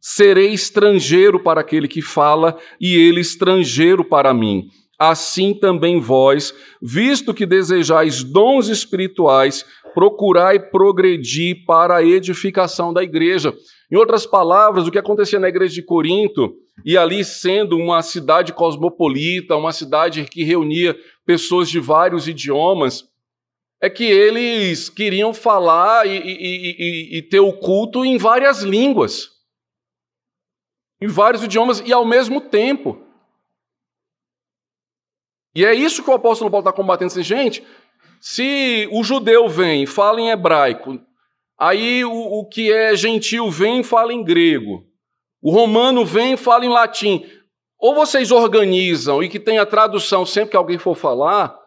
[0.10, 4.70] serei estrangeiro para aquele que fala e ele estrangeiro para mim.
[4.98, 13.54] Assim também vós, visto que desejais dons espirituais, procurai progredir para a edificação da igreja.
[13.92, 18.54] Em outras palavras, o que acontecia na igreja de Corinto, e ali sendo uma cidade
[18.54, 23.04] cosmopolita, uma cidade que reunia pessoas de vários idiomas,
[23.82, 29.37] é que eles queriam falar e, e, e, e, ter o culto em várias línguas,
[31.02, 33.02] em vários idiomas e ao mesmo tempo.
[35.56, 37.12] E é isso que o apóstolo Paulo está combatendo.
[37.12, 37.66] Assim, gente,
[38.20, 41.00] se o judeu vem e fala em hebraico,
[41.58, 44.86] Aí o, o que é gentil vem e fala em grego.
[45.42, 47.26] O romano vem e fala em latim.
[47.80, 51.58] Ou vocês organizam e que tenha tradução sempre que alguém for falar,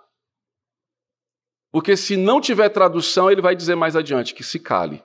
[1.72, 5.02] porque se não tiver tradução, ele vai dizer mais adiante que se cale.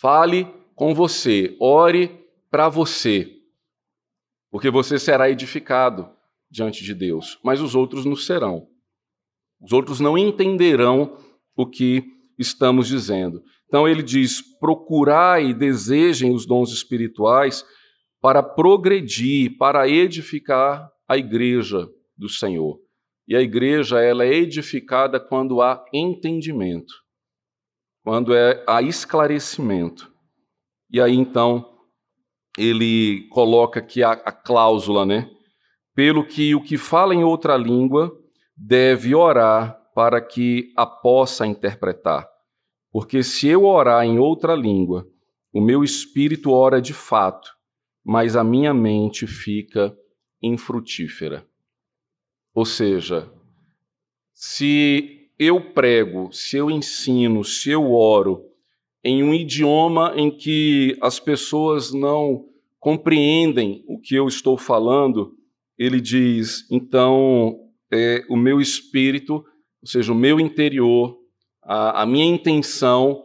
[0.00, 3.30] Fale com você, ore para você,
[4.50, 6.10] porque você será edificado
[6.50, 8.68] diante de Deus, mas os outros não serão.
[9.60, 11.18] Os outros não entenderão
[11.56, 12.04] o que
[12.38, 13.42] estamos dizendo.
[13.66, 17.64] Então ele diz: procurai e desejem os dons espirituais
[18.20, 22.78] para progredir, para edificar a igreja do Senhor.
[23.28, 26.94] E a igreja ela é edificada quando há entendimento,
[28.04, 30.12] quando é, há esclarecimento.
[30.90, 31.75] E aí então
[32.56, 35.30] ele coloca aqui a, a cláusula, né?
[35.94, 38.12] Pelo que o que fala em outra língua
[38.56, 42.28] deve orar para que a possa interpretar.
[42.90, 45.06] Porque se eu orar em outra língua,
[45.52, 47.50] o meu espírito ora de fato,
[48.04, 49.96] mas a minha mente fica
[50.42, 51.46] infrutífera.
[52.54, 53.30] Ou seja,
[54.32, 58.44] se eu prego, se eu ensino, se eu oro
[59.06, 62.44] em um idioma em que as pessoas não
[62.80, 65.32] compreendem o que eu estou falando,
[65.78, 67.56] ele diz: então
[67.92, 71.16] é, o meu espírito, ou seja, o meu interior,
[71.62, 73.22] a, a minha intenção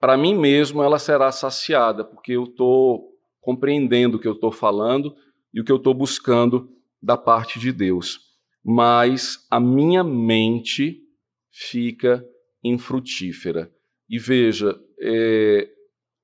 [0.00, 5.14] para mim mesmo, ela será saciada, porque eu estou compreendendo o que eu estou falando
[5.54, 8.18] e o que eu estou buscando da parte de Deus.
[8.64, 11.02] Mas a minha mente
[11.52, 12.24] fica
[12.64, 13.70] infrutífera.
[14.10, 15.68] E veja, é,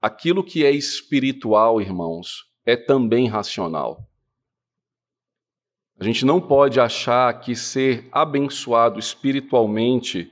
[0.02, 4.10] aquilo que é espiritual, irmãos, é também racional.
[5.96, 10.28] A gente não pode achar que ser abençoado espiritualmente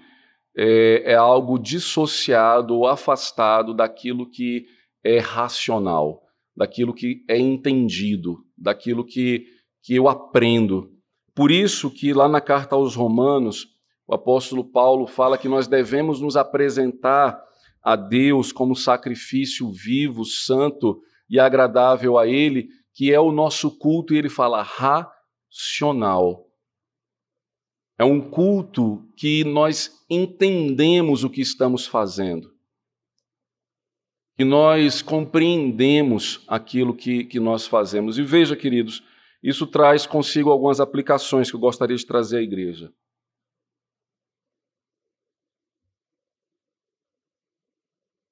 [0.57, 4.67] é, é algo dissociado ou afastado daquilo que
[5.05, 6.25] é racional,
[6.57, 9.47] daquilo que é entendido, daquilo que,
[9.81, 10.93] que eu aprendo.
[11.33, 13.74] Por isso que lá na carta aos Romanos,
[14.07, 17.43] o apóstolo Paulo fala que nós devemos nos apresentar
[17.83, 24.15] a Deus como sacrifício vivo, santo e agradável a Ele, que é o nosso culto,
[24.15, 26.47] e ele fala racional.
[27.99, 32.53] É um culto que nós entendemos o que estamos fazendo,
[34.37, 38.19] que nós compreendemos aquilo que, que nós fazemos.
[38.19, 39.03] E veja, queridos,
[39.43, 42.93] isso traz consigo algumas aplicações que eu gostaria de trazer à igreja.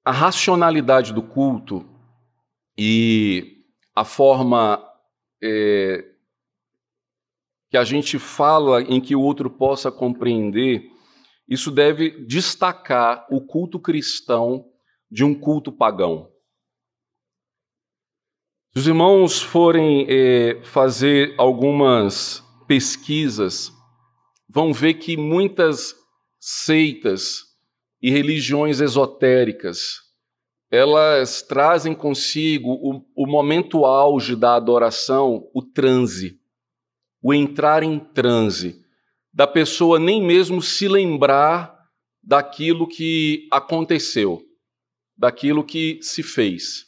[0.05, 1.85] A racionalidade do culto
[2.77, 3.63] e
[3.95, 4.83] a forma
[5.41, 6.03] é,
[7.69, 10.91] que a gente fala em que o outro possa compreender,
[11.47, 14.65] isso deve destacar o culto cristão
[15.09, 16.29] de um culto pagão.
[18.73, 23.71] Se os irmãos forem é, fazer algumas pesquisas,
[24.49, 25.95] vão ver que muitas
[26.39, 27.52] seitas
[28.03, 30.01] e religiões esotéricas,
[30.69, 36.37] elas trazem consigo o, o momento auge da adoração, o transe,
[37.21, 38.83] o entrar em transe,
[39.33, 41.79] da pessoa nem mesmo se lembrar
[42.21, 44.43] daquilo que aconteceu,
[45.15, 46.85] daquilo que se fez.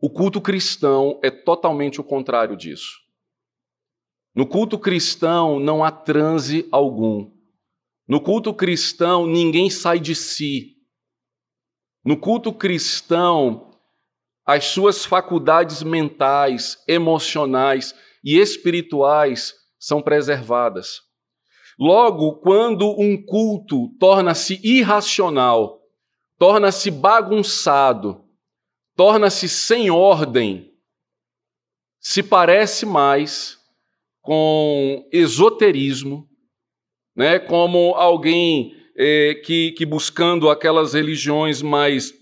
[0.00, 3.00] O culto cristão é totalmente o contrário disso.
[4.32, 7.28] No culto cristão não há transe algum.
[8.08, 10.78] No culto cristão, ninguém sai de si.
[12.02, 13.70] No culto cristão,
[14.46, 17.94] as suas faculdades mentais, emocionais
[18.24, 21.02] e espirituais são preservadas.
[21.78, 25.78] Logo, quando um culto torna-se irracional,
[26.38, 28.24] torna-se bagunçado,
[28.96, 30.72] torna-se sem ordem,
[32.00, 33.58] se parece mais
[34.22, 36.26] com esoterismo
[37.18, 42.14] né, como alguém é, que, que buscando aquelas religiões mais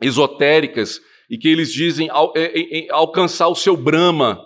[0.00, 4.40] esotéricas e que eles dizem al, é, é, alcançar o seu Brahma.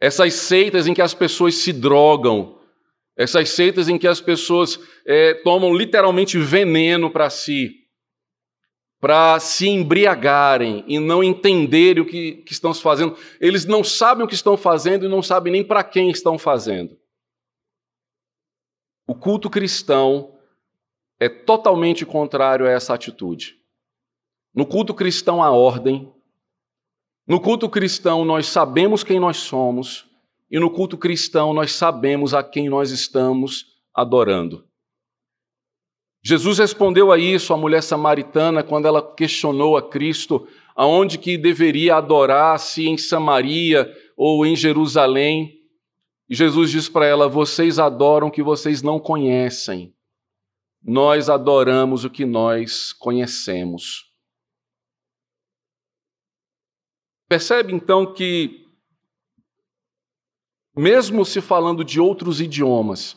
[0.00, 2.58] Essas seitas em que as pessoas se drogam,
[3.16, 4.80] essas seitas em que as pessoas
[5.44, 7.70] tomam literalmente veneno para si,
[9.00, 13.16] para se embriagarem e não entenderem o que, que estão fazendo.
[13.40, 16.98] Eles não sabem o que estão fazendo e não sabem nem para quem estão fazendo.
[19.06, 20.34] O culto cristão
[21.20, 23.58] é totalmente contrário a essa atitude.
[24.54, 26.12] No culto cristão há ordem.
[27.26, 30.06] No culto cristão nós sabemos quem nós somos.
[30.50, 34.64] E no culto cristão nós sabemos a quem nós estamos adorando.
[36.22, 41.96] Jesus respondeu a isso à mulher samaritana quando ela questionou a Cristo aonde que deveria
[41.96, 45.60] adorar, se em Samaria ou em Jerusalém.
[46.28, 49.94] E Jesus diz para ela: Vocês adoram o que vocês não conhecem.
[50.82, 54.12] Nós adoramos o que nós conhecemos.
[57.26, 58.66] Percebe então que,
[60.76, 63.16] mesmo se falando de outros idiomas,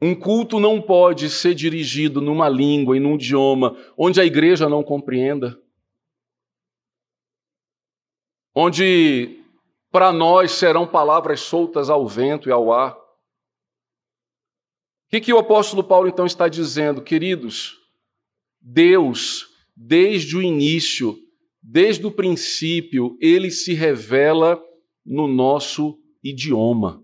[0.00, 4.82] um culto não pode ser dirigido numa língua e num idioma onde a igreja não
[4.82, 5.58] compreenda.
[8.54, 9.45] Onde
[9.96, 12.94] para nós serão palavras soltas ao vento e ao ar.
[12.94, 12.98] O
[15.08, 17.00] que, que o apóstolo Paulo então está dizendo?
[17.00, 17.78] Queridos,
[18.60, 21.16] Deus, desde o início,
[21.62, 24.62] desde o princípio, ele se revela
[25.02, 27.02] no nosso idioma.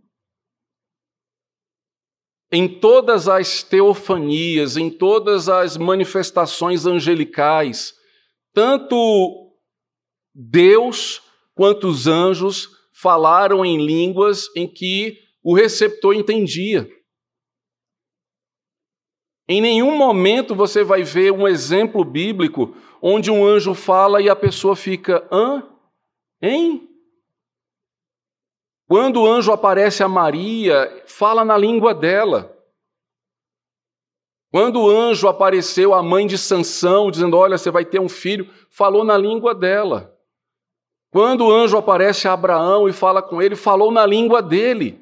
[2.53, 7.95] Em todas as teofanias, em todas as manifestações angelicais,
[8.53, 9.51] tanto
[10.35, 11.23] Deus
[11.55, 16.89] quanto os anjos falaram em línguas em que o receptor entendia.
[19.49, 24.37] Em nenhum momento você vai ver um exemplo bíblico onde um anjo fala e a
[24.37, 25.69] pessoa fica, hã?
[26.41, 26.89] Hein?
[28.89, 32.57] Quando o anjo aparece a Maria, fala na língua dela.
[34.53, 38.49] Quando o anjo apareceu à mãe de Sansão, dizendo: Olha, você vai ter um filho,
[38.71, 40.17] falou na língua dela.
[41.13, 44.99] Quando o anjo aparece a Abraão e fala com ele, falou na língua dele.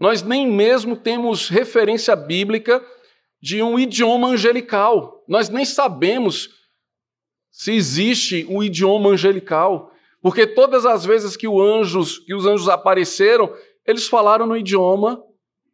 [0.00, 2.82] Nós nem mesmo temos referência bíblica
[3.38, 5.22] de um idioma angelical.
[5.28, 6.48] Nós nem sabemos
[7.50, 13.54] se existe um idioma angelical, porque todas as vezes que, anjos, que os anjos apareceram,
[13.86, 15.22] eles falaram no idioma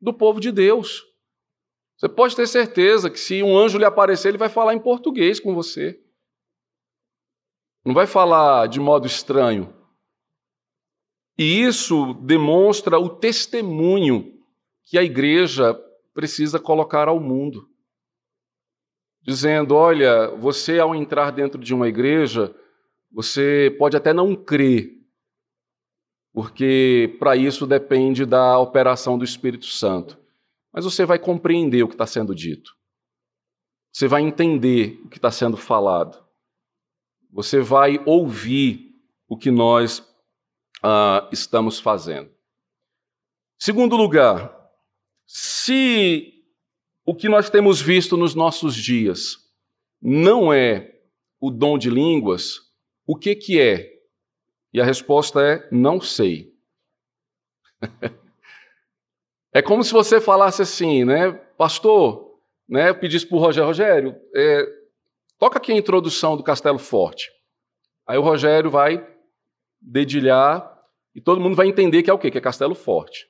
[0.01, 1.05] do povo de Deus.
[1.97, 5.39] Você pode ter certeza que se um anjo lhe aparecer, ele vai falar em português
[5.39, 6.01] com você.
[7.85, 9.75] Não vai falar de modo estranho.
[11.39, 14.39] E isso demonstra o testemunho
[14.85, 15.75] que a igreja
[16.13, 17.69] precisa colocar ao mundo.
[19.23, 22.55] Dizendo: olha, você ao entrar dentro de uma igreja,
[23.13, 24.99] você pode até não crer,
[26.33, 30.19] porque para isso depende da operação do Espírito Santo.
[30.73, 32.77] Mas você vai compreender o que está sendo dito.
[33.93, 36.28] Você vai entender o que está sendo falado.
[37.31, 38.95] Você vai ouvir
[39.29, 39.99] o que nós
[40.79, 42.31] uh, estamos fazendo.
[43.59, 44.55] Segundo lugar,
[45.27, 46.45] se
[47.05, 49.37] o que nós temos visto nos nossos dias
[50.01, 51.01] não é
[51.41, 52.61] o dom de línguas,
[53.07, 53.99] o que, que é?
[54.73, 56.55] E a resposta é: não sei.
[59.53, 64.78] é como se você falasse assim, né, pastor, né, pedisse para o Rogério: Rogério, é,
[65.39, 67.31] toca aqui a introdução do Castelo Forte.
[68.07, 69.07] Aí o Rogério vai
[69.81, 70.77] dedilhar
[71.15, 72.31] e todo mundo vai entender que é o quê?
[72.31, 73.27] Que é Castelo Forte.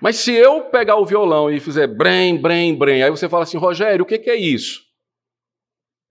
[0.00, 3.58] Mas se eu pegar o violão e fizer brem, brem, brem, aí você fala assim,
[3.58, 4.82] Rogério, o que, é isso?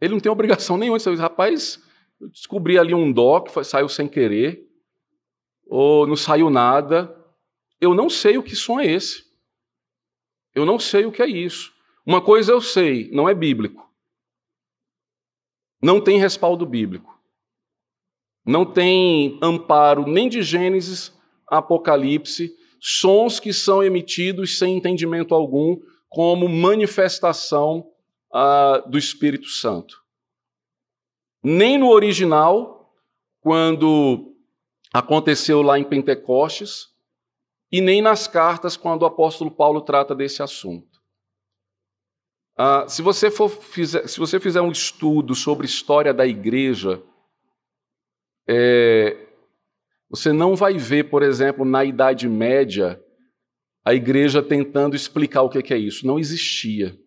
[0.02, 1.82] Ele não tem obrigação nenhuma de saber, rapaz,
[2.20, 4.68] eu descobri ali um dó que foi, saiu sem querer,
[5.66, 7.14] ou não saiu nada.
[7.80, 9.24] Eu não sei o que som é esse.
[10.54, 11.72] Eu não sei o que é isso.
[12.06, 13.87] Uma coisa eu sei, não é bíblico.
[15.82, 17.18] Não tem respaldo bíblico
[18.48, 21.14] não tem amparo nem de Gênesis
[21.50, 27.92] a Apocalipse, sons que são emitidos sem entendimento algum, como manifestação
[28.34, 30.02] uh, do Espírito Santo.
[31.44, 32.94] Nem no original,
[33.42, 34.34] quando
[34.94, 36.88] aconteceu lá em Pentecostes,
[37.70, 40.97] e nem nas cartas, quando o apóstolo Paulo trata desse assunto.
[42.60, 47.04] Uh, se, você for, fizer, se você fizer um estudo sobre história da igreja,
[48.50, 49.28] é,
[50.10, 53.00] você não vai ver, por exemplo, na Idade Média,
[53.86, 56.08] a igreja tentando explicar o que é isso.
[56.08, 56.98] Não existia.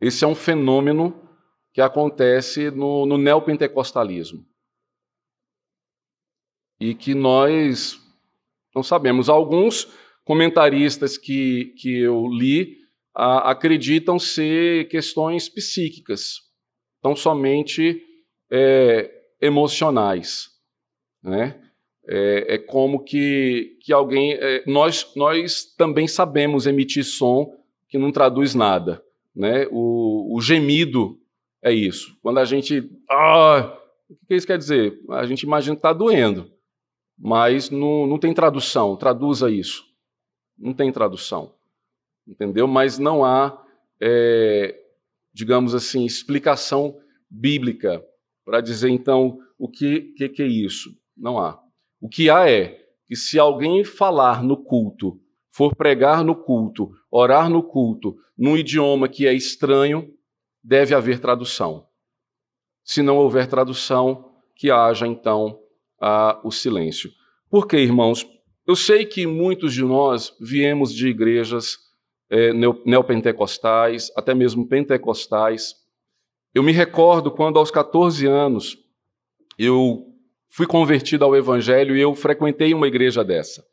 [0.00, 1.28] Esse é um fenômeno
[1.72, 4.46] que acontece no, no neopentecostalismo.
[6.80, 8.00] E que nós
[8.74, 9.28] não sabemos.
[9.28, 9.84] Alguns
[10.24, 12.78] comentaristas que, que eu li
[13.18, 16.36] a, acreditam ser questões psíquicas,
[17.02, 18.00] tão somente
[18.48, 19.10] é,
[19.40, 20.50] emocionais.
[21.20, 21.60] Né?
[22.06, 24.34] É, é como que, que alguém.
[24.34, 27.52] É, nós, nós também sabemos emitir som
[27.88, 29.02] que não traduz nada.
[29.34, 29.66] Né?
[29.72, 31.18] O, o gemido
[31.60, 32.16] é isso.
[32.22, 32.88] Quando a gente.
[33.10, 33.76] Ah,
[34.08, 34.96] o que isso quer dizer?
[35.10, 36.50] A gente imagina que está doendo,
[37.18, 38.96] mas não, não tem tradução.
[38.96, 39.84] Traduza isso.
[40.56, 41.57] Não tem tradução.
[42.28, 42.68] Entendeu?
[42.68, 43.58] Mas não há,
[44.00, 44.78] é,
[45.32, 46.96] digamos assim, explicação
[47.30, 48.04] bíblica
[48.44, 50.90] para dizer então o que, que, que é isso.
[51.16, 51.60] Não há.
[52.00, 55.20] O que há é que se alguém falar no culto,
[55.50, 60.14] for pregar no culto, orar no culto, num idioma que é estranho,
[60.62, 61.86] deve haver tradução.
[62.84, 65.58] Se não houver tradução, que haja então
[66.00, 67.10] a, o silêncio.
[67.50, 68.26] Por quê, irmãos?
[68.66, 71.78] Eu sei que muitos de nós viemos de igrejas
[72.30, 75.74] é, neopentecostais, até mesmo pentecostais.
[76.54, 78.78] Eu me recordo quando, aos 14 anos,
[79.58, 80.06] eu
[80.48, 83.64] fui convertido ao Evangelho e eu frequentei uma igreja dessa.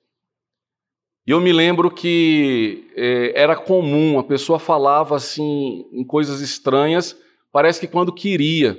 [1.28, 7.18] E eu me lembro que é, era comum, a pessoa falava assim em coisas estranhas,
[7.51, 8.78] parece que quando queria.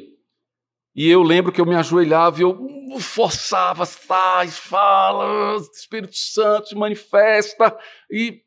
[0.95, 2.57] E eu lembro que eu me ajoelhava e eu
[3.01, 7.77] forçava, sai, fala, Espírito Santo se manifesta,
[8.11, 8.41] e,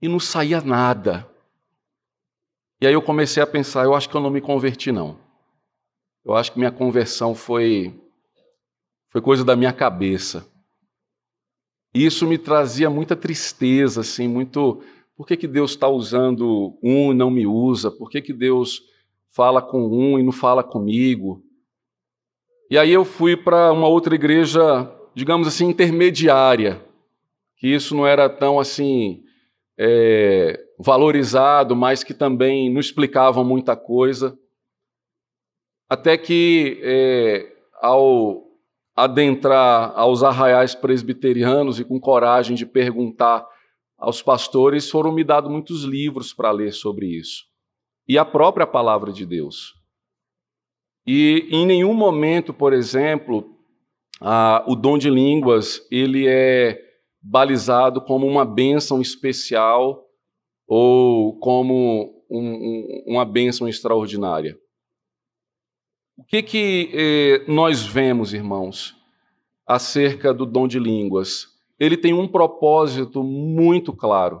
[0.00, 1.28] e não saía nada.
[2.80, 5.18] E aí eu comecei a pensar, eu acho que eu não me converti não.
[6.24, 7.94] Eu acho que minha conversão foi
[9.08, 10.46] foi coisa da minha cabeça.
[11.94, 14.82] E isso me trazia muita tristeza, assim, muito.
[15.16, 17.90] Por que, que Deus está usando um e não me usa?
[17.90, 18.82] Por que, que Deus
[19.30, 21.42] fala com um e não fala comigo?
[22.70, 24.60] E aí eu fui para uma outra igreja,
[25.14, 26.84] digamos assim, intermediária,
[27.56, 29.24] que isso não era tão assim
[29.78, 34.38] é, valorizado, mas que também não explicavam muita coisa.
[35.88, 38.44] Até que, é, ao
[38.94, 43.46] adentrar aos arraiais presbiterianos e com coragem de perguntar
[43.98, 47.44] aos pastores, foram me dados muitos livros para ler sobre isso.
[48.08, 49.74] E a própria palavra de Deus.
[51.06, 53.56] E em nenhum momento, por exemplo,
[54.20, 56.85] a, o dom de línguas ele é
[57.28, 60.06] balizado como uma bênção especial
[60.66, 64.56] ou como um, um, uma bênção extraordinária.
[66.16, 68.96] O que, que eh, nós vemos, irmãos,
[69.66, 71.48] acerca do dom de línguas?
[71.78, 74.40] Ele tem um propósito muito claro.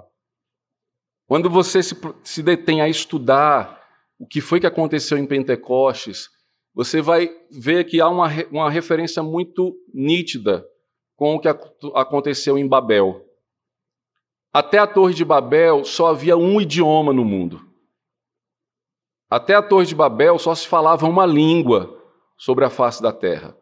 [1.26, 3.82] Quando você se, se detém a estudar
[4.18, 6.30] o que foi que aconteceu em Pentecostes,
[6.72, 10.64] você vai ver que há uma, uma referência muito nítida
[11.16, 13.24] com o que aconteceu em Babel.
[14.52, 17.66] Até a Torre de Babel só havia um idioma no mundo.
[19.28, 22.00] Até a Torre de Babel só se falava uma língua
[22.36, 23.56] sobre a face da terra.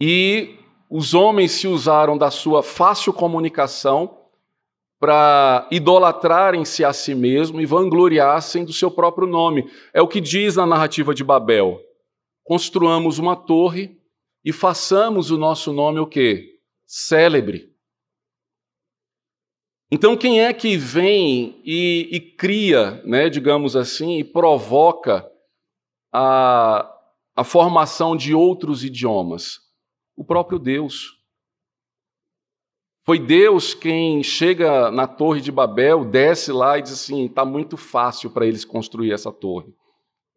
[0.00, 0.58] E
[0.88, 4.18] os homens se usaram da sua fácil comunicação
[5.00, 9.68] para idolatrarem-se a si mesmo e vangloriassem do seu próprio nome.
[9.92, 11.80] É o que diz na narrativa de Babel.
[12.44, 14.00] Construamos uma torre
[14.44, 16.58] e façamos o nosso nome o quê?
[16.86, 17.72] Célebre.
[19.90, 25.30] Então, quem é que vem e, e cria, né, digamos assim, e provoca
[26.10, 26.90] a,
[27.36, 29.60] a formação de outros idiomas?
[30.16, 31.20] O próprio Deus.
[33.04, 37.76] Foi Deus quem chega na Torre de Babel, desce lá e diz assim: está muito
[37.76, 39.74] fácil para eles construir essa torre.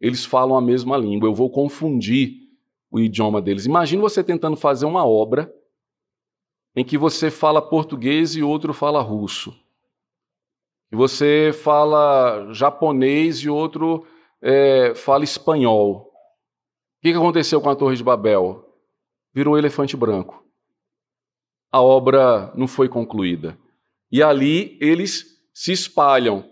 [0.00, 2.45] Eles falam a mesma língua, eu vou confundir
[2.90, 3.66] o idioma deles.
[3.66, 5.52] Imagina você tentando fazer uma obra
[6.74, 9.54] em que você fala português e outro fala russo.
[10.92, 14.06] E você fala japonês e outro
[14.40, 16.12] é, fala espanhol.
[16.98, 18.64] O que aconteceu com a Torre de Babel?
[19.32, 20.46] Virou um elefante branco
[21.76, 23.58] a obra não foi concluída.
[24.10, 26.50] E ali eles se espalham.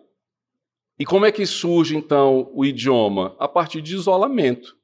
[0.99, 3.35] E como é que surge então o idioma?
[3.39, 4.77] A partir de isolamento.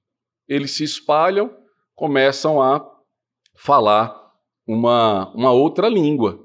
[0.50, 1.56] Eles se espalham,
[1.94, 2.84] começam a
[3.54, 4.20] falar
[4.66, 6.44] uma, uma outra língua.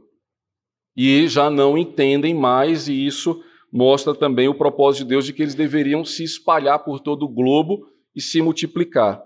[0.96, 3.44] E já não entendem mais, e isso
[3.74, 7.34] mostra também o propósito de Deus de que eles deveriam se espalhar por todo o
[7.34, 9.24] globo e se multiplicar.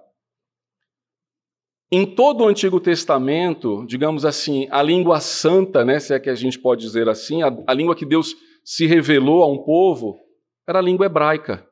[1.92, 6.36] Em todo o Antigo Testamento, digamos assim, a língua santa, né, se é que a
[6.36, 10.18] gente pode dizer assim, a, a língua que Deus se revelou a um povo,
[10.66, 11.69] era a língua hebraica.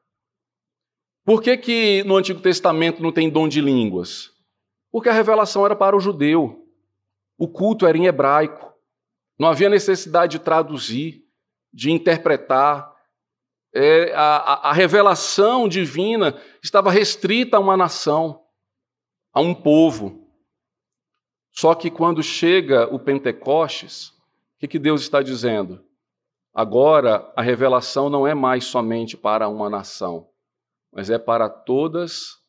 [1.28, 4.32] Por que, que no Antigo Testamento não tem dom de línguas?
[4.90, 6.66] Porque a revelação era para o judeu.
[7.38, 8.74] O culto era em hebraico.
[9.38, 11.26] Não havia necessidade de traduzir,
[11.74, 12.96] de interpretar.
[13.76, 18.46] É, a, a revelação divina estava restrita a uma nação
[19.34, 20.32] a um povo.
[21.52, 25.84] Só que quando chega o Pentecostes, o que, que Deus está dizendo?
[26.54, 30.30] Agora a revelação não é mais somente para uma nação,
[30.98, 32.40] mas é para todas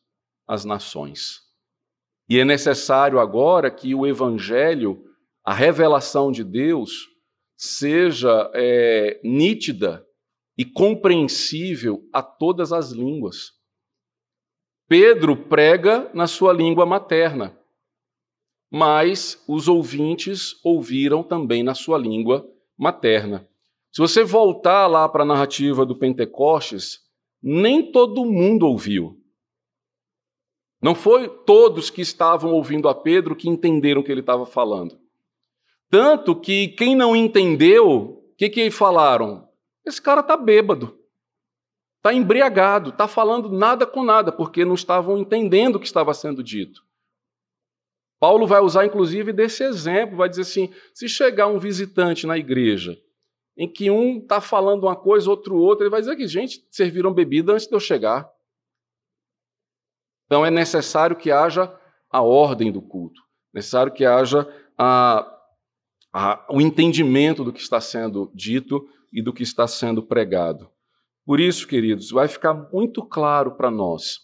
[0.47, 1.41] as nações.
[2.27, 5.05] E é necessário agora que o Evangelho,
[5.45, 7.07] a revelação de Deus,
[7.55, 10.03] seja é, nítida
[10.57, 13.51] e compreensível a todas as línguas.
[14.87, 17.55] Pedro prega na sua língua materna,
[18.71, 23.47] mas os ouvintes ouviram também na sua língua materna.
[23.91, 27.07] Se você voltar lá para a narrativa do Pentecostes,
[27.41, 29.17] nem todo mundo ouviu.
[30.81, 34.97] Não foi todos que estavam ouvindo a Pedro que entenderam o que ele estava falando.
[35.89, 39.49] Tanto que quem não entendeu, o que, que falaram?
[39.85, 40.97] Esse cara está bêbado,
[41.97, 46.43] está embriagado, está falando nada com nada, porque não estavam entendendo o que estava sendo
[46.43, 46.81] dito.
[48.19, 52.97] Paulo vai usar, inclusive, desse exemplo, vai dizer assim: se chegar um visitante na igreja,
[53.59, 57.13] em que um está falando uma coisa, outro outra, ele vai dizer que, gente, serviram
[57.13, 58.31] bebida antes de eu chegar.
[60.25, 61.77] Então é necessário que haja
[62.09, 63.21] a ordem do culto,
[63.53, 64.47] necessário que haja
[64.77, 65.29] a,
[66.13, 70.69] a, o entendimento do que está sendo dito e do que está sendo pregado.
[71.25, 74.19] Por isso, queridos, vai ficar muito claro para nós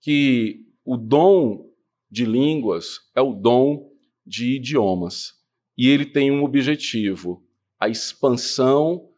[0.00, 1.70] que o dom
[2.10, 3.92] de línguas é o dom
[4.24, 5.34] de idiomas
[5.76, 7.44] e ele tem um objetivo:
[7.82, 9.08] a expansão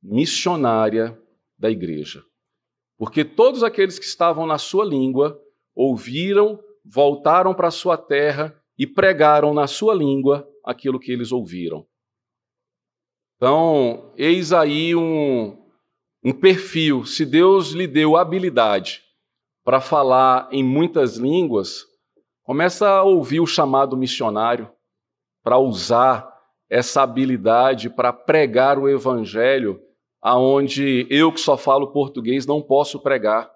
[0.00, 1.20] missionária
[1.58, 2.22] da igreja.
[2.96, 5.36] Porque todos aqueles que estavam na sua língua
[5.74, 11.84] ouviram, voltaram para a sua terra e pregaram na sua língua aquilo que eles ouviram.
[13.34, 15.60] Então, eis aí um,
[16.22, 17.04] um perfil.
[17.04, 19.02] Se Deus lhe deu habilidade
[19.64, 21.84] para falar em muitas línguas,
[22.44, 24.70] começa a ouvir o chamado missionário
[25.42, 26.37] para usar
[26.68, 29.80] essa habilidade para pregar o evangelho
[30.20, 33.50] aonde eu que só falo português não posso pregar.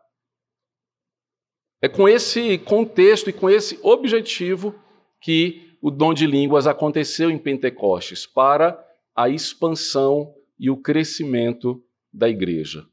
[1.81, 4.75] É com esse contexto e com esse objetivo
[5.21, 8.79] que o dom de línguas aconteceu em Pentecostes para
[9.15, 11.83] a expansão e o crescimento
[12.13, 12.87] da igreja.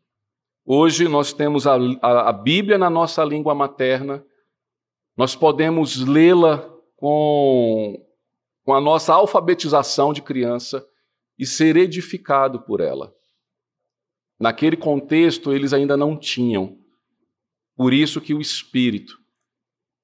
[0.65, 4.25] Hoje nós temos a, a, a Bíblia na nossa língua materna,
[5.15, 8.03] nós podemos lê-la com,
[8.69, 10.87] com a nossa alfabetização de criança
[11.39, 13.11] e ser edificado por ela.
[14.39, 16.77] Naquele contexto, eles ainda não tinham
[17.75, 19.17] por isso que o Espírito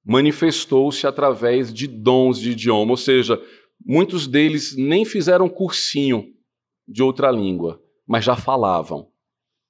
[0.03, 3.39] manifestou-se através de dons de idioma, ou seja,
[3.86, 6.34] muitos deles nem fizeram cursinho
[6.88, 9.11] de outra língua, mas já falavam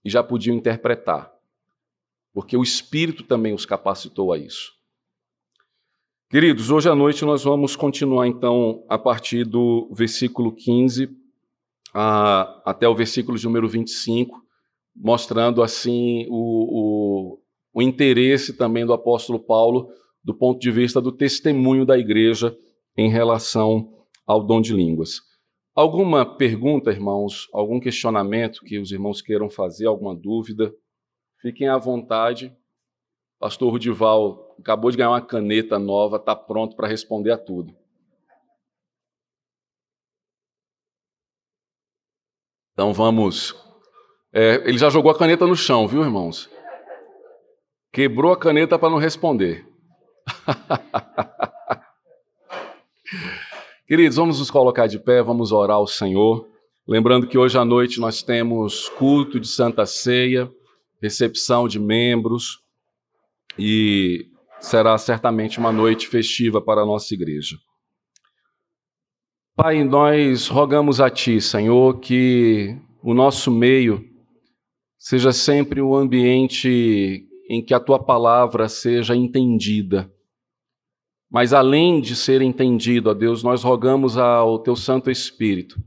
[0.06, 1.34] e já podiam interpretar,
[2.32, 4.74] porque o Espírito também os capacitou a isso.
[6.36, 11.08] Queridos, hoje à noite nós vamos continuar então a partir do versículo 15
[11.94, 14.42] a, até o versículo de número 25,
[14.94, 17.40] mostrando assim o, o
[17.74, 19.88] o interesse também do apóstolo Paulo
[20.22, 22.54] do ponto de vista do testemunho da igreja
[22.98, 23.94] em relação
[24.28, 25.22] ao dom de línguas.
[25.74, 27.48] Alguma pergunta, irmãos?
[27.54, 29.86] Algum questionamento que os irmãos queiram fazer?
[29.86, 30.70] Alguma dúvida?
[31.42, 32.54] Fiquem à vontade.
[33.46, 37.76] Pastor Rudival acabou de ganhar uma caneta nova, está pronto para responder a tudo.
[42.74, 43.56] Então vamos.
[44.34, 46.50] É, ele já jogou a caneta no chão, viu, irmãos?
[47.94, 49.64] Quebrou a caneta para não responder.
[53.86, 56.50] Queridos, vamos nos colocar de pé, vamos orar ao Senhor.
[56.88, 60.52] Lembrando que hoje à noite nós temos culto de Santa Ceia,
[61.00, 62.65] recepção de membros
[63.58, 64.28] e
[64.60, 67.58] será certamente uma noite festiva para a nossa igreja.
[69.56, 74.04] Pai, nós rogamos a Ti, Senhor, que o nosso meio
[74.98, 80.12] seja sempre um ambiente em que a tua palavra seja entendida.
[81.32, 85.80] Mas além de ser entendido, ó Deus, nós rogamos ao teu Santo Espírito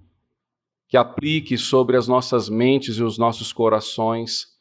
[0.89, 4.58] que aplique sobre as nossas mentes e os nossos corações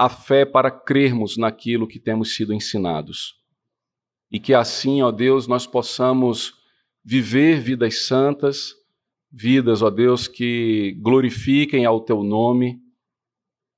[0.00, 3.34] a fé para crermos naquilo que temos sido ensinados.
[4.32, 6.54] E que assim, ó Deus, nós possamos
[7.04, 8.72] viver vidas santas,
[9.30, 12.80] vidas, ó Deus, que glorifiquem ao teu nome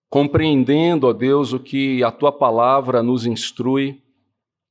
[0.09, 4.01] compreendendo, ó Deus, o que a tua palavra nos instrui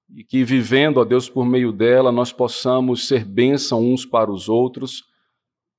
[0.10, 4.48] e que vivendo, ó Deus, por meio dela, nós possamos ser bênção uns para os
[4.48, 5.04] outros,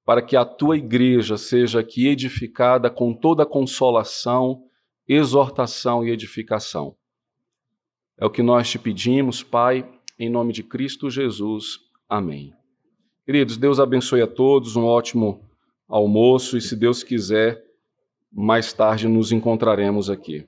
[0.04, 4.64] para que a tua igreja seja aqui edificada com toda consolação,
[5.08, 6.96] exortação e edificação.
[8.18, 9.88] É o que nós te pedimos, Pai,
[10.18, 11.80] em nome de Cristo Jesus.
[12.08, 12.52] Amém.
[13.24, 15.44] Queridos, Deus abençoe a todos, um ótimo
[15.88, 17.62] almoço e, se Deus quiser,
[18.30, 20.46] mais tarde nos encontraremos aqui.